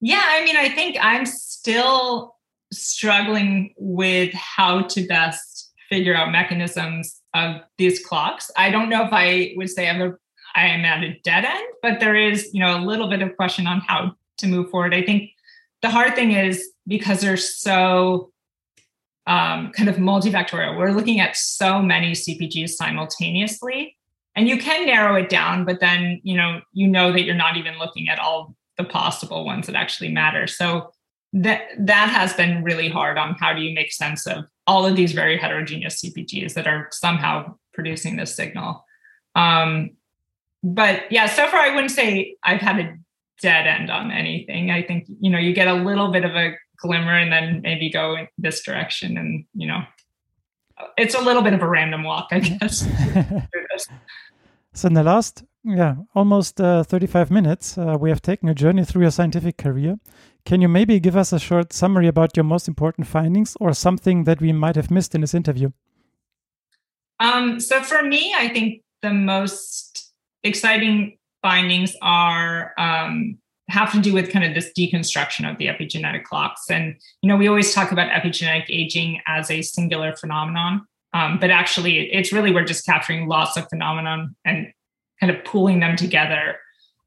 Yeah, 0.00 0.22
I 0.24 0.44
mean, 0.44 0.56
I 0.56 0.68
think 0.68 0.96
I'm 1.00 1.26
still 1.26 2.36
struggling 2.72 3.74
with 3.76 4.32
how 4.34 4.82
to 4.82 5.06
best 5.06 5.72
figure 5.88 6.14
out 6.14 6.30
mechanisms 6.30 7.20
of 7.34 7.62
these 7.78 8.04
clocks. 8.04 8.50
I 8.56 8.70
don't 8.70 8.88
know 8.88 9.04
if 9.04 9.12
I 9.12 9.54
would 9.56 9.70
say 9.70 9.88
I'm 9.88 10.02
a, 10.02 10.12
I 10.54 10.66
am 10.66 10.84
at 10.84 11.02
a 11.02 11.18
dead 11.24 11.44
end, 11.44 11.66
but 11.82 12.00
there 12.00 12.14
is, 12.14 12.50
you 12.52 12.60
know, 12.60 12.76
a 12.78 12.82
little 12.84 13.08
bit 13.08 13.22
of 13.22 13.36
question 13.36 13.66
on 13.66 13.80
how 13.80 14.12
to 14.38 14.46
move 14.46 14.70
forward. 14.70 14.94
I 14.94 15.02
think 15.02 15.30
the 15.82 15.90
hard 15.90 16.14
thing 16.14 16.32
is 16.32 16.70
because 16.86 17.20
they're 17.20 17.36
so 17.36 18.32
um, 19.26 19.72
kind 19.72 19.88
of 19.88 19.96
multifactorial. 19.96 20.78
We're 20.78 20.92
looking 20.92 21.20
at 21.20 21.36
so 21.36 21.82
many 21.82 22.12
CPGs 22.12 22.70
simultaneously, 22.70 23.96
and 24.34 24.48
you 24.48 24.58
can 24.58 24.86
narrow 24.86 25.16
it 25.16 25.28
down, 25.28 25.64
but 25.64 25.80
then 25.80 26.20
you 26.22 26.36
know 26.36 26.60
you 26.72 26.88
know 26.88 27.12
that 27.12 27.24
you're 27.24 27.34
not 27.34 27.56
even 27.56 27.78
looking 27.78 28.08
at 28.08 28.18
all 28.18 28.54
the 28.78 28.84
possible 28.84 29.44
ones 29.44 29.66
that 29.66 29.76
actually 29.76 30.10
matter. 30.10 30.46
So 30.46 30.92
that 31.34 31.62
that 31.78 32.08
has 32.08 32.32
been 32.32 32.62
really 32.62 32.88
hard 32.88 33.18
on 33.18 33.34
how 33.34 33.52
do 33.52 33.60
you 33.60 33.74
make 33.74 33.92
sense 33.92 34.26
of 34.26 34.46
all 34.66 34.86
of 34.86 34.96
these 34.96 35.12
very 35.12 35.36
heterogeneous 35.36 36.00
CPGs 36.00 36.54
that 36.54 36.66
are 36.66 36.88
somehow 36.90 37.54
producing 37.74 38.16
this 38.16 38.34
signal. 38.34 38.84
Um, 39.34 39.90
but 40.62 41.10
yeah, 41.10 41.26
so 41.26 41.46
far 41.48 41.60
I 41.60 41.74
wouldn't 41.74 41.90
say 41.90 42.36
I've 42.42 42.60
had 42.60 42.78
a 42.78 42.96
dead 43.40 43.66
end 43.66 43.90
on 43.90 44.10
anything. 44.10 44.70
I 44.70 44.82
think, 44.82 45.06
you 45.20 45.30
know, 45.30 45.38
you 45.38 45.52
get 45.52 45.68
a 45.68 45.74
little 45.74 46.10
bit 46.10 46.24
of 46.24 46.34
a 46.34 46.56
glimmer 46.78 47.16
and 47.16 47.32
then 47.32 47.60
maybe 47.62 47.90
go 47.90 48.16
in 48.16 48.28
this 48.36 48.62
direction 48.62 49.16
and, 49.16 49.44
you 49.54 49.66
know, 49.68 49.82
it's 50.96 51.14
a 51.14 51.20
little 51.20 51.42
bit 51.42 51.52
of 51.52 51.62
a 51.62 51.68
random 51.68 52.04
walk, 52.04 52.28
I 52.30 52.40
guess. 52.40 52.80
so 54.74 54.86
in 54.86 54.94
the 54.94 55.02
last, 55.02 55.44
yeah, 55.68 55.96
almost 56.14 56.60
uh, 56.60 56.82
35 56.82 57.30
minutes, 57.30 57.76
uh, 57.76 57.96
we 58.00 58.08
have 58.08 58.22
taken 58.22 58.48
a 58.48 58.54
journey 58.54 58.84
through 58.84 59.02
your 59.02 59.10
scientific 59.10 59.58
career. 59.58 59.98
Can 60.46 60.62
you 60.62 60.68
maybe 60.68 60.98
give 60.98 61.16
us 61.16 61.32
a 61.32 61.38
short 61.38 61.72
summary 61.72 62.08
about 62.08 62.36
your 62.36 62.44
most 62.44 62.68
important 62.68 63.06
findings 63.06 63.56
or 63.60 63.74
something 63.74 64.24
that 64.24 64.40
we 64.40 64.52
might 64.52 64.76
have 64.76 64.90
missed 64.90 65.14
in 65.14 65.20
this 65.20 65.34
interview? 65.34 65.70
Um, 67.20 67.60
so 67.60 67.82
for 67.82 68.02
me, 68.02 68.34
I 68.36 68.48
think 68.48 68.82
the 69.02 69.12
most 69.12 70.12
exciting 70.42 71.18
findings 71.42 71.94
are 72.00 72.72
um, 72.78 73.38
have 73.68 73.92
to 73.92 74.00
do 74.00 74.14
with 74.14 74.32
kind 74.32 74.46
of 74.46 74.54
this 74.54 74.72
deconstruction 74.76 75.50
of 75.50 75.58
the 75.58 75.66
epigenetic 75.66 76.24
clocks. 76.24 76.70
And 76.70 76.94
you 77.20 77.28
know, 77.28 77.36
we 77.36 77.46
always 77.46 77.74
talk 77.74 77.92
about 77.92 78.10
epigenetic 78.10 78.64
aging 78.70 79.20
as 79.26 79.50
a 79.50 79.60
singular 79.60 80.16
phenomenon, 80.16 80.86
um, 81.12 81.38
but 81.38 81.50
actually, 81.50 82.10
it's 82.12 82.32
really 82.32 82.52
we're 82.52 82.64
just 82.64 82.86
capturing 82.86 83.28
lots 83.28 83.56
of 83.56 83.68
phenomenon 83.68 84.34
and 84.44 84.72
kind 85.20 85.34
of 85.34 85.44
pooling 85.44 85.80
them 85.80 85.96
together. 85.96 86.56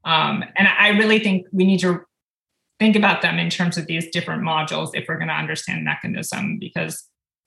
Um, 0.04 0.44
and 0.56 0.68
I 0.68 0.90
really 0.90 1.18
think 1.18 1.46
we 1.52 1.64
need 1.64 1.80
to 1.80 2.00
think 2.78 2.96
about 2.96 3.22
them 3.22 3.38
in 3.38 3.50
terms 3.50 3.78
of 3.78 3.86
these 3.86 4.10
different 4.10 4.42
modules 4.42 4.90
if 4.94 5.06
we're 5.08 5.18
going 5.18 5.28
to 5.28 5.34
understand 5.34 5.84
mechanism, 5.84 6.58
because 6.58 7.04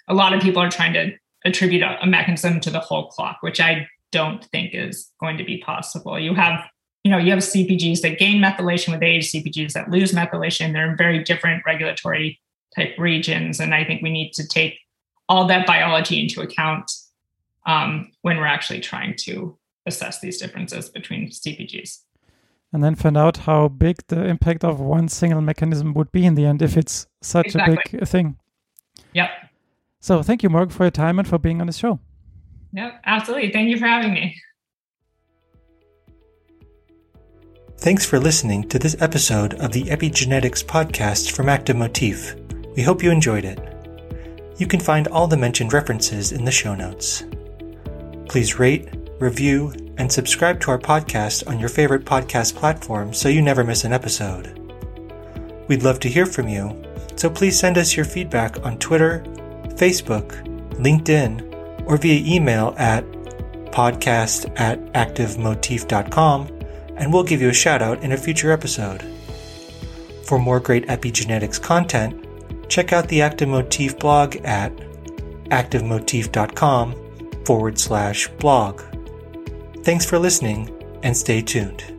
a 0.08 0.14
lot 0.14 0.34
of 0.34 0.42
people 0.42 0.62
are 0.62 0.70
trying 0.70 0.94
to 0.94 1.12
attribute 1.44 1.84
a, 1.84 2.02
a 2.02 2.08
mechanism 2.08 2.60
to 2.62 2.70
the 2.70 2.80
whole 2.80 3.08
clock, 3.08 3.38
which 3.42 3.60
I 3.60 3.88
don't 4.12 4.44
think 4.46 4.74
is 4.74 5.12
going 5.20 5.38
to 5.38 5.44
be 5.44 5.58
possible. 5.58 6.20
You 6.20 6.34
have 6.36 6.66
you 7.06 7.12
know, 7.12 7.20
you 7.20 7.30
have 7.30 7.40
CPGs 7.40 8.02
that 8.02 8.18
gain 8.18 8.42
methylation 8.42 8.92
with 8.92 9.04
age, 9.04 9.32
CPGs 9.32 9.74
that 9.74 9.92
lose 9.92 10.12
methylation. 10.12 10.74
They're 10.74 10.90
in 10.90 10.98
very 10.98 11.24
different 11.24 11.62
regulatory 11.64 12.42
type 12.76 12.96
regions. 12.98 13.60
And 13.60 13.76
I 13.76 13.84
think 13.84 14.02
we 14.02 14.10
need 14.10 14.34
to 14.34 14.48
take 14.48 14.80
all 15.30 15.46
that 15.46 15.68
biology 15.68 16.20
into 16.20 16.42
account 16.42 16.92
um, 17.68 18.12
when 18.24 18.38
we're 18.38 18.48
actually 18.48 18.80
trying 18.80 19.16
to 19.18 19.56
assess 19.86 20.20
these 20.20 20.38
differences 20.38 20.90
between 20.90 21.30
CPGs. 21.30 22.00
And 22.74 22.84
then 22.84 22.96
find 22.96 23.18
out 23.18 23.38
how 23.38 23.68
big 23.68 23.98
the 24.08 24.26
impact 24.26 24.64
of 24.64 24.80
one 24.80 25.08
single 25.08 25.42
mechanism 25.42 25.94
would 25.94 26.12
be 26.12 26.26
in 26.26 26.36
the 26.36 26.46
end 26.46 26.62
if 26.62 26.76
it's 26.76 27.08
such 27.22 27.48
exactly. 27.48 27.78
a 27.94 27.98
big 27.98 28.08
thing. 28.08 28.38
Yep. 29.14 29.30
So 30.00 30.22
thank 30.22 30.44
you, 30.44 30.50
Morgan, 30.50 30.76
for 30.76 30.84
your 30.84 30.92
time 30.92 31.20
and 31.20 31.28
for 31.28 31.38
being 31.38 31.62
on 31.62 31.68
the 31.68 31.74
show. 31.74 32.00
Yep, 32.74 33.02
absolutely. 33.06 33.52
Thank 33.52 33.70
you 33.70 33.78
for 33.78 33.88
having 33.88 34.14
me. 34.14 34.36
Thanks 37.78 38.06
for 38.06 38.20
listening 38.20 38.68
to 38.70 38.80
this 38.80 38.96
episode 39.00 39.54
of 39.56 39.72
the 39.72 39.84
Epigenetics 39.84 40.66
podcast 40.66 41.32
from 41.32 41.50
Active 41.50 41.76
Motif. 41.76 42.36
We 42.76 42.84
hope 42.84 43.04
you 43.04 43.12
enjoyed 43.12 43.46
it. 43.46 43.60
You 44.58 44.66
can 44.66 44.80
find 44.80 45.08
all 45.10 45.28
the 45.28 45.38
mentioned 45.38 45.72
references 45.72 46.32
in 46.32 46.46
the 46.46 46.52
show 46.52 46.74
notes. 46.74 47.24
Please 48.28 48.58
rate, 48.60 49.05
review, 49.20 49.74
and 49.98 50.12
subscribe 50.12 50.60
to 50.62 50.72
our 50.72 50.80
podcast 50.80 51.48
on 51.48 51.60
your 51.60 51.70
favorite 51.70 52.06
podcast 52.06 52.56
platform 52.56 53.14
so 53.14 53.30
you 53.30 53.42
never 53.42 53.64
miss 53.64 53.84
an 53.84 53.94
episode. 53.94 54.60
We'd 55.68 55.84
love 55.84 56.00
to 56.02 56.10
hear 56.10 56.26
from 56.26 56.48
you, 56.48 56.84
so 57.16 57.30
please 57.30 57.58
send 57.58 57.78
us 57.78 57.96
your 57.96 58.06
feedback 58.06 58.64
on 58.66 58.78
Twitter, 58.78 59.24
Facebook, 59.76 60.30
LinkedIn, 60.76 61.86
or 61.86 61.98
via 61.98 62.36
email 62.36 62.76
at 62.78 63.04
podcast 63.72 64.52
at 64.60 64.80
activemotif.com 64.94 66.56
and 66.98 67.12
we'll 67.12 67.24
give 67.24 67.42
you 67.42 67.50
a 67.50 67.54
shout 67.54 67.82
out 67.82 68.02
in 68.02 68.12
a 68.14 68.18
future 68.18 68.52
episode. 68.52 69.04
For 70.24 70.40
more 70.40 70.60
great 70.60 70.88
epigenetics 70.88 71.62
content, 71.62 72.26
check 72.70 72.94
out 72.94 73.08
the 73.10 73.22
Active 73.22 73.50
Motif 73.50 74.00
blog 74.00 74.38
at 74.38 74.76
activemotif.com 75.50 76.96
forward 77.46 77.78
slash 77.78 78.28
blog. 78.40 78.82
Thanks 79.86 80.04
for 80.04 80.18
listening 80.18 80.72
and 81.04 81.16
stay 81.16 81.44
tuned. 81.44 81.95